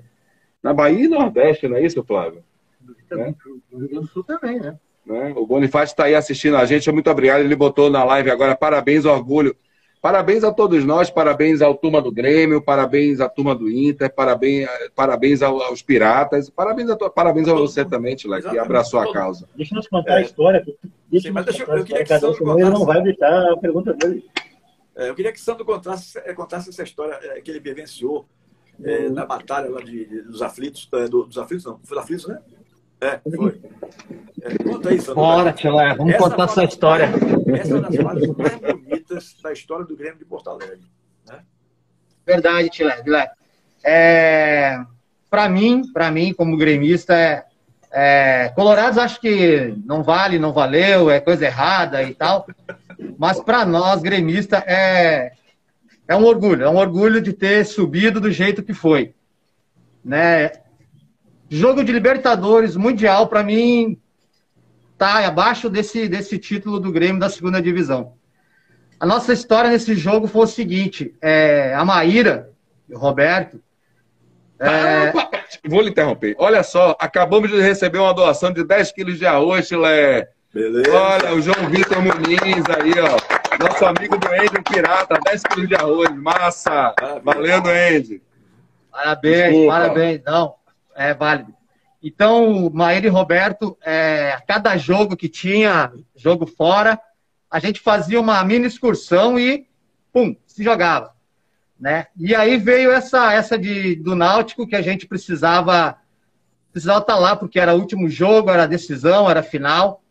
[0.61, 2.43] Na Bahia e Nordeste, não é isso, Flávio?
[3.09, 3.34] Né?
[3.71, 4.78] No Rio Grande do Sul também, né?
[5.05, 5.34] né?
[5.34, 7.39] O Bonifácio está aí assistindo a gente, muito obrigado.
[7.39, 9.55] Ele botou na live agora, parabéns, orgulho.
[10.08, 14.66] Parabéns a todos nós, parabéns ao turma do Grêmio, parabéns à turma do Inter, parabéns,
[14.95, 19.49] parabéns aos piratas, parabéns a, parabéns a você também, Tila, que abraçou a causa.
[19.53, 20.18] Deixa eu contar é.
[20.20, 20.66] a história.
[21.12, 22.62] Deixa Sim, mas deixa, eu, eu queria que Sandro contasse...
[22.62, 24.24] Ele não vai deixar a pergunta dele.
[24.95, 28.26] É, eu queria que Sandro contasse, é, contasse essa história é, que ele vivenciou
[28.82, 32.28] é, na batalha lá de, de, dos aflitos, é, do, dos aflitos não, foi aflitos,
[32.28, 32.39] né?
[33.01, 33.60] É, foi.
[34.41, 35.16] É, conta aí, Sandro.
[35.16, 37.10] Bora, Tila, vamos essa contar essa história.
[37.53, 38.86] Essa é uma das mais
[39.41, 40.82] da história do Grêmio de Porto Alegre.
[41.26, 41.39] Né?
[42.26, 42.95] Verdade, Tila.
[43.84, 44.80] É,
[45.30, 47.45] para mim, para mim, como gremista, é,
[47.91, 52.45] é, Colorados acho que não vale, não valeu, é coisa errada e tal.
[53.18, 55.32] Mas para nós, gremista, é,
[56.07, 59.13] é um orgulho, é um orgulho de ter subido do jeito que foi.
[60.03, 60.51] Né?
[61.49, 63.99] Jogo de Libertadores Mundial, para mim,
[64.97, 68.16] tá abaixo desse, desse título do Grêmio da segunda divisão.
[68.99, 72.49] A nossa história nesse jogo foi o seguinte: é, a Maíra,
[72.89, 73.61] o Roberto.
[74.59, 75.11] É...
[75.67, 76.35] Vou lhe interromper.
[76.39, 80.27] Olha só, acabamos de receber uma doação de 10 quilos de arroz, Chile.
[80.51, 80.91] Beleza.
[80.91, 83.63] Olha, o João Vitor Muniz aí, ó.
[83.63, 86.09] Nosso amigo do Andy Pirata, 10 quilos de arroz.
[86.15, 86.95] Massa!
[87.23, 88.21] Valendo, Andy.
[88.91, 89.71] Parabéns, Desculpa.
[89.73, 90.21] parabéns.
[90.25, 90.55] Não,
[90.95, 91.53] é válido.
[92.01, 96.99] Então, Maíra e Roberto, é, cada jogo que tinha, jogo fora,
[97.49, 99.67] a gente fazia uma mini excursão e,
[100.11, 101.15] pum, se jogava.
[101.79, 102.07] Né?
[102.17, 105.97] E aí veio essa, essa de, do Náutico que a gente precisava,
[106.71, 110.01] precisava estar lá, porque era o último jogo, era decisão, era final.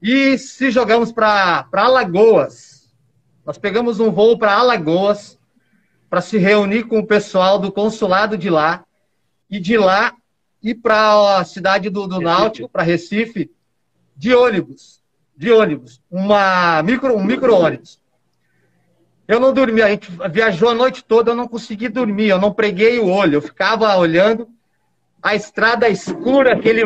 [0.00, 2.90] E se jogamos para Alagoas.
[3.44, 5.38] Nós pegamos um voo para Alagoas
[6.08, 8.84] para se reunir com o pessoal do consulado de lá
[9.48, 10.14] e de lá
[10.62, 13.50] ir para a cidade do, do Náutico, para Recife,
[14.16, 15.01] de ônibus.
[15.36, 16.00] De ônibus.
[16.10, 18.00] Uma micro, um micro-ônibus.
[19.26, 22.52] Eu não dormi, a gente viajou a noite toda, eu não consegui dormir, eu não
[22.52, 24.48] preguei o olho, eu ficava olhando
[25.22, 26.82] a estrada escura, aquele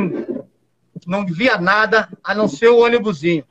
[1.06, 3.44] não via nada, a não ser o ônibusinho.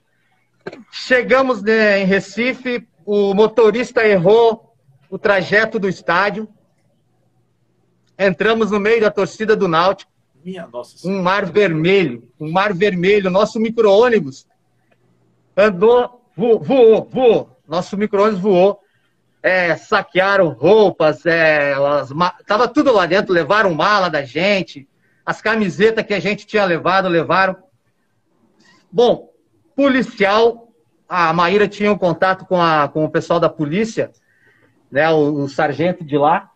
[0.91, 4.75] Chegamos né, em Recife, o motorista errou
[5.09, 6.47] o trajeto do estádio,
[8.17, 10.11] Entramos no meio da torcida do Náutico.
[10.43, 13.29] Minha nossa Um mar vermelho, um mar vermelho.
[13.29, 14.47] Nosso micro-ônibus
[15.55, 17.57] andou, voou, voou, voou.
[17.67, 18.81] Nosso micro-ônibus voou.
[19.41, 22.09] É, saquearam roupas, é, elas,
[22.47, 24.89] tava tudo lá dentro, levaram mala da gente,
[25.23, 27.55] as camisetas que a gente tinha levado, levaram.
[28.91, 29.29] Bom,
[29.75, 30.69] policial,
[31.07, 34.11] a Maíra tinha um contato com, a, com o pessoal da polícia,
[34.89, 36.49] né, o, o sargento de lá,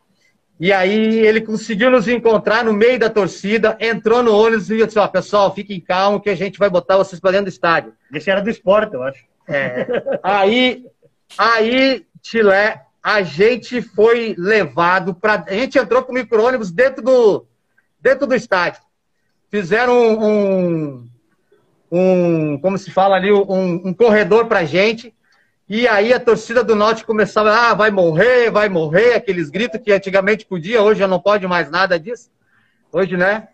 [0.60, 5.00] E aí ele conseguiu nos encontrar no meio da torcida, entrou no ônibus e disse,
[5.00, 7.94] ó, pessoal, fiquem calmos que a gente vai botar vocês para dentro do estádio.
[8.14, 9.24] Esse era do esporte, eu acho.
[9.48, 9.88] É.
[10.22, 10.86] Aí,
[11.38, 15.46] aí, Tilé, a gente foi levado para.
[15.48, 17.48] A gente entrou com o micro-ônibus dentro do,
[18.02, 18.82] dentro do estádio.
[19.50, 21.10] Fizeram um,
[21.92, 25.14] um, como se fala ali, um, um corredor para gente.
[25.70, 29.92] E aí a torcida do Norte começava, ah, vai morrer, vai morrer, aqueles gritos que
[29.92, 32.32] antigamente podia, hoje já não pode mais nada disso.
[32.92, 33.50] Hoje, né?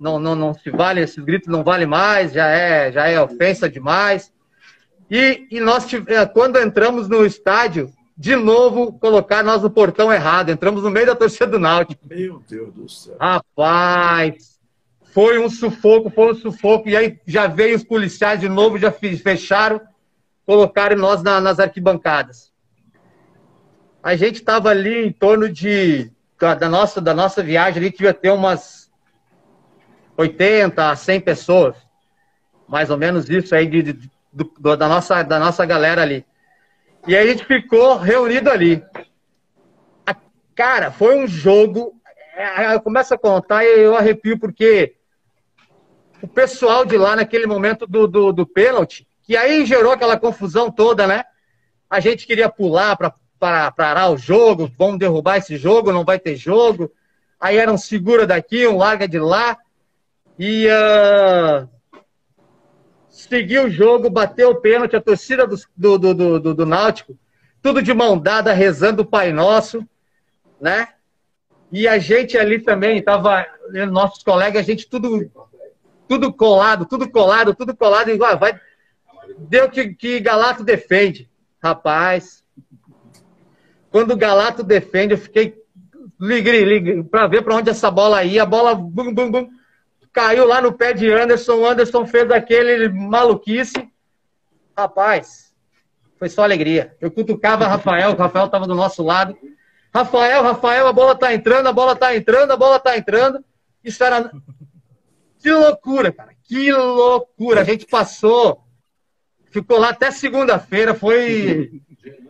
[0.00, 3.68] Não, não, não se vale, esses gritos não vale mais, já é, já é ofensa
[3.68, 4.32] demais.
[5.10, 10.48] E, e nós, tive- quando entramos no estádio, de novo, colocar nós no portão errado.
[10.50, 12.02] Entramos no meio da torcida do Náutico.
[12.08, 13.16] Meu Deus do céu.
[13.20, 14.58] Rapaz,
[15.12, 16.88] foi um sufoco, foi um sufoco.
[16.88, 19.80] E aí já veio os policiais de novo, já fe- fecharam,
[20.46, 22.52] colocaram nós na- nas arquibancadas.
[24.02, 28.30] A gente estava ali em torno de da, nossa da nossa viagem ali devia ter
[28.30, 28.90] umas
[30.16, 31.76] 80 a 100 pessoas,
[32.66, 36.24] mais ou menos isso aí de, de- do- da nossa da nossa galera ali.
[37.06, 38.84] E aí a gente ficou reunido ali.
[40.06, 40.16] A-
[40.54, 41.94] Cara, foi um jogo.
[42.34, 44.96] é, Eu começo a contar e eu arrepio, porque
[46.20, 50.70] o pessoal de lá, naquele momento do, do, do pênalti, que aí gerou aquela confusão
[50.70, 51.24] toda, né?
[51.88, 52.94] A gente queria pular
[53.38, 56.92] para parar o jogo, vamos derrubar esse jogo, não vai ter jogo.
[57.40, 59.56] Aí era um segura daqui, um larga de lá.
[60.38, 61.66] E ah,
[63.08, 67.18] seguiu o jogo, bateu o pênalti, a torcida do, do, do, do, do- Náutico,
[67.62, 69.82] tudo de mão dada, rezando o Pai Nosso,
[70.60, 70.88] né?
[71.72, 73.46] E a gente ali também, tava,
[73.90, 75.32] nossos colegas, a gente tudo,
[76.06, 78.60] tudo colado, tudo colado, tudo colado, igual, vai,
[79.38, 81.30] deu que, que Galato defende.
[81.62, 82.42] Rapaz,
[83.90, 85.54] quando o Galato defende, eu fiquei,
[86.18, 89.48] liguei, liguei, para ver para onde essa bola ia, a bola, bum, bum, bum,
[90.12, 93.88] caiu lá no pé de Anderson, Anderson fez aquele maluquice.
[94.76, 95.52] Rapaz,
[96.18, 96.96] foi só alegria.
[97.00, 99.36] Eu cutucava Rafael, o Rafael estava do nosso lado.
[99.94, 103.44] Rafael, Rafael, a bola tá entrando, a bola tá entrando, a bola tá entrando.
[103.84, 104.30] Isso era.
[105.38, 106.30] Que loucura, cara.
[106.44, 107.62] Que loucura.
[107.62, 108.62] A gente passou,
[109.52, 111.82] ficou lá até segunda-feira, foi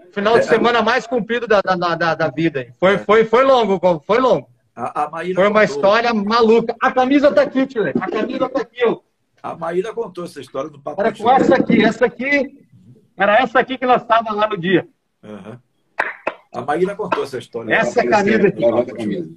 [0.09, 2.75] o final de semana mais comprido da, da, da, da vida.
[2.79, 4.49] Foi, foi, foi longo, foi longo.
[4.75, 6.75] A, a Maíra Foi uma contou- história maluca.
[6.81, 7.91] A camisa tá aqui, Tile.
[8.01, 8.99] A camisa tá aqui, ó.
[9.43, 12.59] A Maíra contou essa história do Papo Era com essa aqui, essa aqui.
[13.17, 14.89] Era essa aqui que nós estávamos lá no dia.
[15.23, 15.61] Aham.
[16.55, 17.75] A Maíra contou essa história.
[17.75, 19.37] Essa camisa aqui.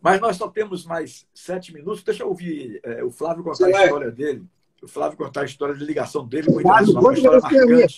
[0.00, 2.02] Mas nós só temos mais sete minutos.
[2.02, 3.84] Deixa eu ouvir eh, o Flávio contar a Vai.
[3.84, 4.42] história dele.
[4.82, 7.96] O Flávio contar a história de ligação dele com o Internacional, uma história marcante.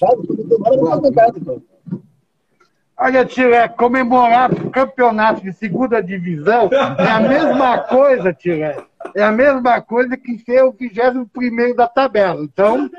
[3.02, 6.68] Olha, tio, é comemorar o campeonato de segunda divisão
[6.98, 8.62] é a mesma coisa, tio.
[8.62, 12.42] É, a mesma coisa que ser o 21 da tabela.
[12.42, 12.90] Então,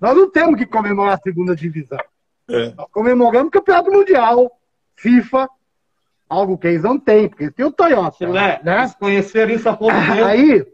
[0.00, 1.98] nós não temos que comemorar a segunda divisão.
[2.48, 2.72] É.
[2.76, 4.50] Nós comemoramos o campeonato mundial,
[4.94, 5.48] FIFA,
[6.28, 8.16] algo que eles não têm, porque eles têm o Toyota.
[8.16, 8.78] Chilé, né?
[8.78, 10.24] eles conheceram isso há pouco tempo.
[10.24, 10.64] Aí,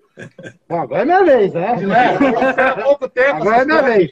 [0.68, 1.74] bom, agora é minha vez, né?
[2.56, 3.36] Há pouco tempo.
[3.36, 4.10] Agora é minha vez.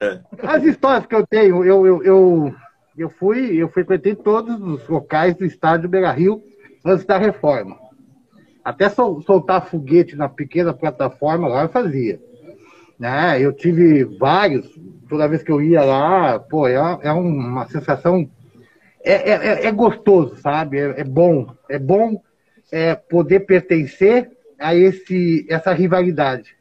[0.00, 0.20] É.
[0.42, 2.54] As histórias que eu tenho, eu, eu, eu,
[2.96, 6.42] eu fui, eu frequentei todos os locais do estádio Beira Rio
[6.84, 7.76] antes da reforma.
[8.64, 12.20] Até sol- soltar foguete na pequena plataforma lá eu fazia.
[12.98, 13.40] Né?
[13.40, 14.68] Eu tive vários,
[15.08, 18.28] toda vez que eu ia lá, pô, é, é uma sensação.
[19.02, 20.78] É, é, é- é gostoso, sabe?
[20.78, 21.54] É, é bom.
[21.68, 22.20] É bom
[22.70, 26.56] é, poder pertencer a esse, essa rivalidade.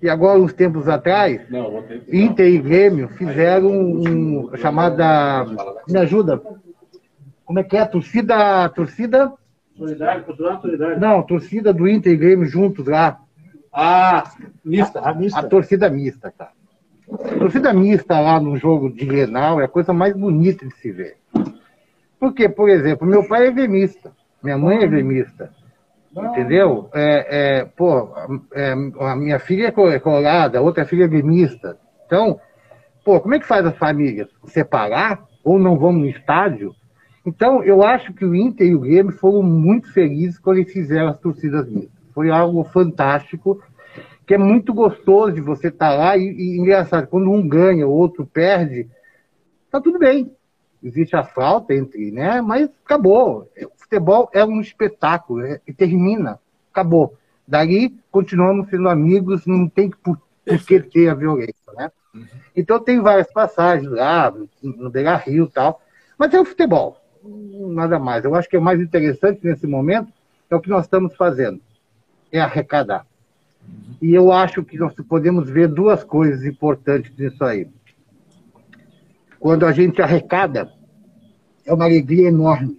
[0.00, 5.44] E agora, uns tempos atrás, Não, Inter e Grêmio fizeram um, chamada.
[5.88, 6.40] Me ajuda.
[7.44, 7.84] Como é que é?
[7.84, 8.68] Torcida.
[8.68, 9.32] Torcida.
[9.76, 11.00] Solidário, cultural solidário.
[11.00, 13.20] Não, torcida do Inter e Grêmio juntos lá.
[13.72, 14.24] Ah,
[14.64, 15.00] mista.
[15.00, 15.40] A mista.
[15.40, 16.52] A torcida mista, cara.
[17.10, 20.92] A torcida mista lá no jogo de Grenal é a coisa mais bonita de se
[20.92, 21.16] ver.
[22.20, 25.50] Porque, por exemplo, meu pai é gremista, minha mãe é gremista.
[26.26, 26.88] Entendeu?
[26.94, 28.08] É, é, pô,
[28.54, 31.78] é, a minha filha é é colorada, a outra filha é gremista.
[32.06, 32.40] Então,
[33.04, 34.28] pô, como é que faz as famílias?
[34.46, 35.22] Separar?
[35.44, 36.74] Ou não vão no estádio?
[37.24, 41.08] Então, eu acho que o Inter e o Grêmio foram muito felizes quando eles fizeram
[41.08, 41.92] as torcidas mistas.
[42.14, 43.62] Foi algo fantástico,
[44.26, 47.92] que é muito gostoso de você estar lá e, e engraçado, quando um ganha, o
[47.92, 48.88] outro perde,
[49.70, 50.32] tá tudo bem.
[50.82, 52.40] Existe a falta entre, né?
[52.40, 53.50] Mas acabou.
[53.88, 56.38] Futebol é um espetáculo, é- e termina,
[56.70, 57.16] acabou.
[57.46, 61.90] Dali continuamos sendo amigos, não tem por, por que ter a violência, né?
[62.54, 64.30] Então tem várias passagens lá,
[64.62, 65.80] no Beira Rio e tal,
[66.18, 66.98] mas é o futebol.
[67.24, 68.24] nada mais.
[68.24, 70.12] Eu acho que o mais interessante nesse momento
[70.50, 71.60] é o que nós estamos fazendo,
[72.30, 73.06] é arrecadar.
[74.02, 77.66] E eu acho que nós podemos ver duas coisas importantes nisso aí.
[79.40, 80.70] Quando a gente arrecada,
[81.64, 82.78] é uma alegria enorme.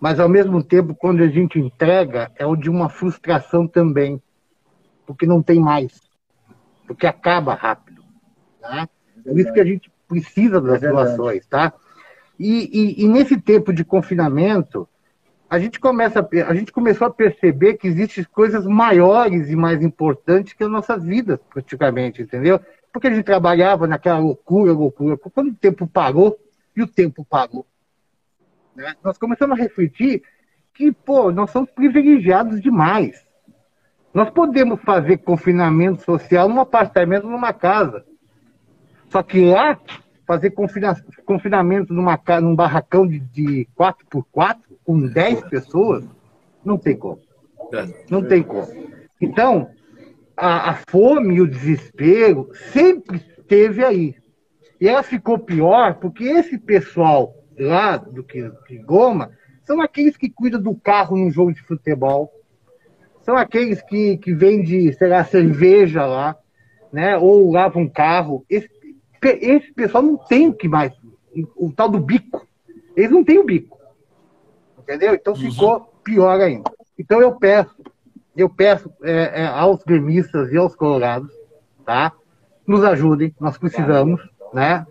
[0.00, 4.22] Mas, ao mesmo tempo, quando a gente entrega, é o de uma frustração também.
[5.06, 6.00] Porque não tem mais.
[6.86, 8.02] Porque acaba rápido.
[8.60, 8.88] Tá?
[9.24, 11.72] Por isso que a gente precisa das É doações, tá?
[12.38, 14.88] E, e- e nesse tempo de confinamento,
[15.50, 19.82] a gente, começa a, a gente começou a perceber que existem coisas maiores e mais
[19.82, 22.60] importantes que as nossas vidas, praticamente, entendeu?
[22.92, 25.16] Porque a gente trabalhava naquela loucura, loucura.
[25.16, 26.38] Quando o tempo parou,
[26.76, 27.66] e o tempo parou,
[28.78, 28.94] né?
[29.02, 30.22] nós começamos a refletir
[30.72, 33.26] que, pô, nós somos privilegiados demais.
[34.14, 38.04] Nós podemos fazer confinamento social num apartamento, numa casa.
[39.10, 39.78] Só que lá,
[40.26, 46.04] fazer confina- confinamento numa, num barracão de, de 4x4, com 10 pessoas,
[46.64, 47.20] não tem como.
[48.08, 48.68] Não tem como.
[49.20, 49.70] Então,
[50.36, 54.14] a, a fome e o desespero sempre esteve aí.
[54.80, 59.30] E ela ficou pior porque esse pessoal lá do que, que Goma
[59.64, 62.32] são aqueles que cuidam do carro num jogo de futebol,
[63.20, 66.34] são aqueles que, que vendem, sei lá, cerveja lá,
[66.90, 67.18] né?
[67.18, 68.46] Ou lavam um carro.
[68.48, 68.70] Esse,
[69.22, 70.94] esse pessoal não tem o que mais.
[71.54, 72.48] O, tal do bico.
[72.96, 73.78] Eles não têm o bico.
[74.78, 75.12] Entendeu?
[75.12, 76.70] Então ficou pior ainda.
[76.98, 77.76] Então eu peço,
[78.34, 81.30] eu peço é, é, aos gremistas e aos colorados,
[81.84, 82.12] tá?
[82.66, 84.86] Nos ajudem, nós precisamos, né?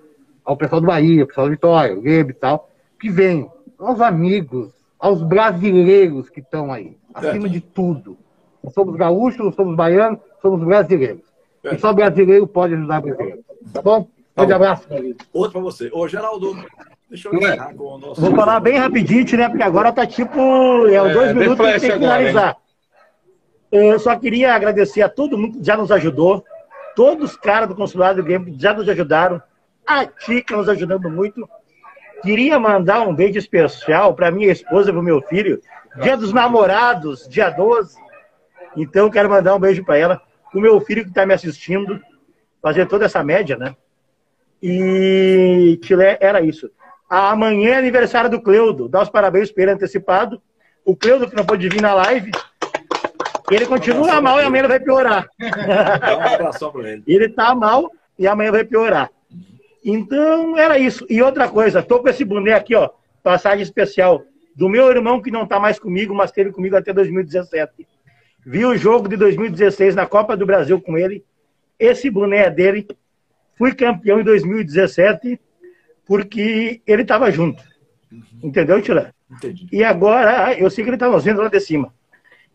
[0.48, 4.00] Ao pessoal do Bahia, ao pessoal do Vitória, o Grêmio e tal, que venham, aos
[4.00, 8.18] amigos, aos brasileiros que estão aí, acima de tudo.
[8.64, 11.22] Não somos gaúchos, não somos baianos, somos brasileiros.
[11.70, 13.43] E só brasileiro pode ajudar brasileiro.
[13.74, 14.08] Tá bom?
[14.38, 15.18] Grande abraço, amigo.
[15.34, 15.89] Outro para você.
[15.91, 16.56] Ô, Geraldo,
[17.10, 18.22] deixa eu encerrar com o nosso.
[18.22, 19.50] Vou falar bem rapidinho, né?
[19.50, 20.39] Porque agora tá tipo.
[20.88, 22.58] É, os É, dois minutos que tem que agora, finalizar.
[23.70, 26.45] Eu só queria agradecer a todo mundo que já nos ajudou.
[26.95, 29.41] Todos os caras do consulado do que já nos ajudaram.
[29.88, 30.06] A
[30.52, 31.48] nos ajudando muito.
[32.22, 35.62] Queria mandar um beijo especial para minha esposa e para o meu filho.
[36.02, 37.96] Dia dos namorados, dia 12.
[38.76, 40.22] Então, quero mandar um beijo para ela.
[40.54, 42.02] O meu filho que está me assistindo.
[42.62, 43.76] Fazer toda essa média, né?
[44.62, 46.70] E Tilé, era isso.
[47.10, 48.90] Amanhã é aniversário do Cleudo.
[48.90, 50.42] Dá os parabéns para ele antecipado.
[50.84, 52.32] O Cleudo, que não pôde vir na live,
[53.50, 55.28] ele continua mal e amanhã ele vai piorar.
[55.40, 57.04] Dá um abração para ele.
[57.08, 59.10] Ele tá mal e amanhã vai piorar.
[59.90, 61.06] Então, era isso.
[61.10, 62.90] E outra coisa, tô com esse boné aqui, ó,
[63.24, 64.22] passagem especial,
[64.54, 67.88] do meu irmão que não tá mais comigo, mas esteve comigo até 2017.
[68.46, 71.24] Vi o jogo de 2016 na Copa do Brasil com ele.
[71.80, 72.86] Esse boné é dele.
[73.58, 75.40] Fui campeão em 2017
[76.06, 77.64] porque ele estava junto.
[78.44, 79.14] Entendeu, Tila?
[79.32, 79.70] Entendi.
[79.72, 81.94] E agora, eu sei que ele está nos vendo lá de cima.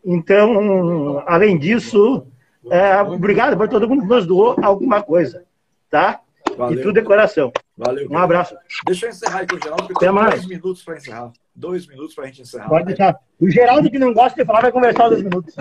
[0.05, 2.27] Então, além disso,
[2.69, 5.45] é, obrigado por todo mundo que nos doou alguma coisa.
[5.89, 6.22] Tá?
[6.57, 6.79] Valeu.
[6.79, 7.51] E tudo é coração.
[7.77, 8.07] Valeu.
[8.09, 8.55] Um abraço.
[8.85, 10.35] Deixa eu encerrar aí com o Geraldo, porque Até tem mais.
[10.35, 11.31] dois minutos para encerrar.
[11.55, 12.67] Dois minutos para a gente encerrar.
[12.69, 13.15] Pode deixar.
[13.39, 15.53] O Geraldo, que não gosta de falar, vai conversar dois minutos.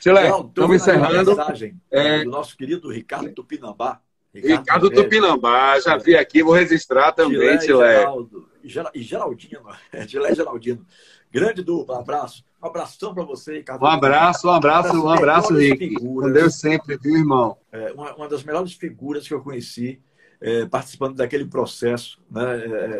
[0.00, 1.36] Geraldo, tô estamos encerrando.
[1.36, 2.24] mensagem É.
[2.24, 4.00] do nosso querido Ricardo Tupinambá.
[4.34, 5.02] Ricardo Velho.
[5.02, 7.98] Tupinambá, já vi aqui, vou registrar também, Tilé e.
[8.00, 8.48] Geraldo.
[8.64, 9.60] E Gera- E Geraldino.
[9.92, 10.86] É, Tilé e Geraldino.
[11.30, 12.44] Grande dupla, abraço.
[12.62, 13.82] Um abração para você, Ricardo.
[13.82, 15.94] Um abraço, um abraço, um abraço, Rick.
[15.94, 17.56] Com Deus sempre, viu, irmão?
[17.70, 20.00] É, uma, uma das melhores figuras que eu conheci
[20.42, 22.42] é, participando daquele processo né,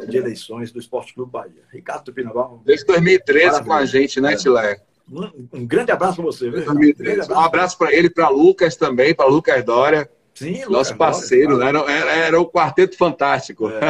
[0.02, 1.62] é, de eleições do Esporte Clube Bahia.
[1.72, 4.36] Ricardo Tupinambá, um, Desde 2013 com a gente, né, É.
[4.36, 4.80] Tilé?
[5.10, 6.44] um- um grande abraço para você.
[6.44, 6.80] Viu, Desde Ricardo?
[6.80, 7.16] 2013.
[7.26, 11.58] Grande Um abraço para ele, para Lucas também, para Lucas Dória, Sim, Lucas, nosso parceiro,
[11.58, 11.70] né?
[11.72, 11.88] claro.
[11.90, 13.68] Era, era, o quarteto fantástico.
[13.68, 13.80] É.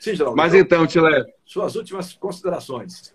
[0.00, 0.36] Sim, Geraldo.
[0.36, 3.14] Mas então, então, Tilé, suas últimas considerações.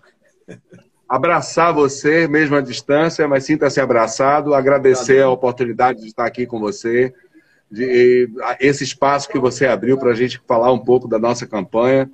[1.07, 6.59] abraçar você, mesmo à distância, mas sinta-se abraçado, agradecer a oportunidade de estar aqui com
[6.59, 7.13] você,
[7.71, 12.09] de, esse espaço que você abriu para a gente falar um pouco da nossa campanha,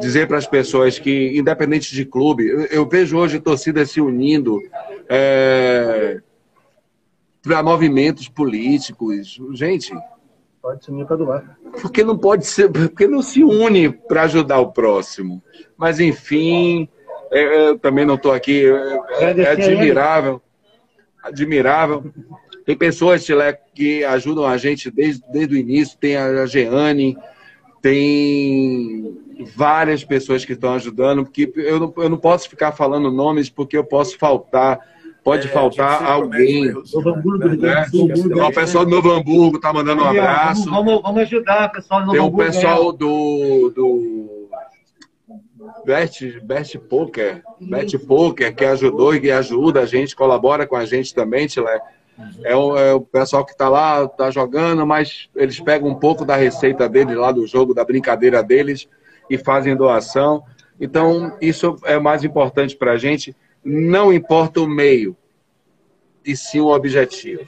[0.00, 4.58] dizer para as pessoas que, independente de clube, eu, eu vejo hoje torcidas se unindo
[7.42, 9.38] para movimentos políticos.
[9.52, 9.92] Gente,
[10.62, 11.58] Pode sumir para doar.
[11.82, 15.42] porque não pode ser, porque não se une para ajudar o próximo.
[15.76, 16.88] Mas enfim,
[17.32, 18.64] é, eu também não estou aqui.
[18.64, 20.40] É, é admirável,
[21.22, 22.04] admirável.
[22.64, 25.98] Tem pessoas, Tilé, que ajudam a gente desde, desde o início.
[25.98, 27.16] Tem a Jeane,
[27.80, 29.18] tem
[29.56, 33.76] várias pessoas que estão ajudando, porque eu não, eu não posso ficar falando nomes porque
[33.76, 34.78] eu posso faltar,
[35.24, 36.66] pode É, faltar alguém.
[36.66, 37.86] errozinho, Novo Hamburgo, né?
[37.88, 38.44] né?
[38.44, 40.64] O pessoal do Novo Hamburgo está mandando um abraço.
[40.70, 44.31] Vamos, vamos, vamos ajudar o pessoal do Tem Novo o Hamburgo, pessoal do, do
[45.84, 51.14] Best, Best Poker, Bet Poker, que ajudou e ajuda a gente, colabora com a gente
[51.14, 51.80] também, Tilé.
[52.44, 56.24] É o, é o pessoal que está lá, está jogando, mas eles pegam um pouco
[56.24, 58.88] da receita deles lá do jogo, da brincadeira deles
[59.28, 60.44] e fazem doação.
[60.80, 63.34] Então, isso é mais importante para a gente.
[63.64, 65.16] Não importa o meio,
[66.24, 67.42] e sim o objetivo.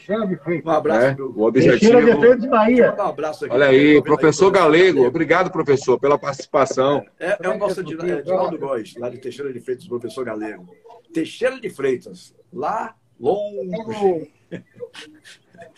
[0.64, 1.16] Um abraço, Né?
[1.35, 1.79] O objetivo.
[1.79, 2.95] Teixeira de Freitas Bahia.
[2.99, 3.55] Um abraço aqui.
[3.55, 5.05] Olha aí, vendo professor Galego.
[5.07, 7.05] Obrigado, professor, pela participação.
[7.18, 10.68] É, é o nosso Edina- é Edinaldo Góes, lá de Teixeira de Freitas, professor Galego.
[11.12, 14.31] Teixeira de Freitas, lá longe.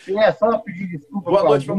[0.09, 1.77] É só pedir desculpa Boa noite, Aldinho.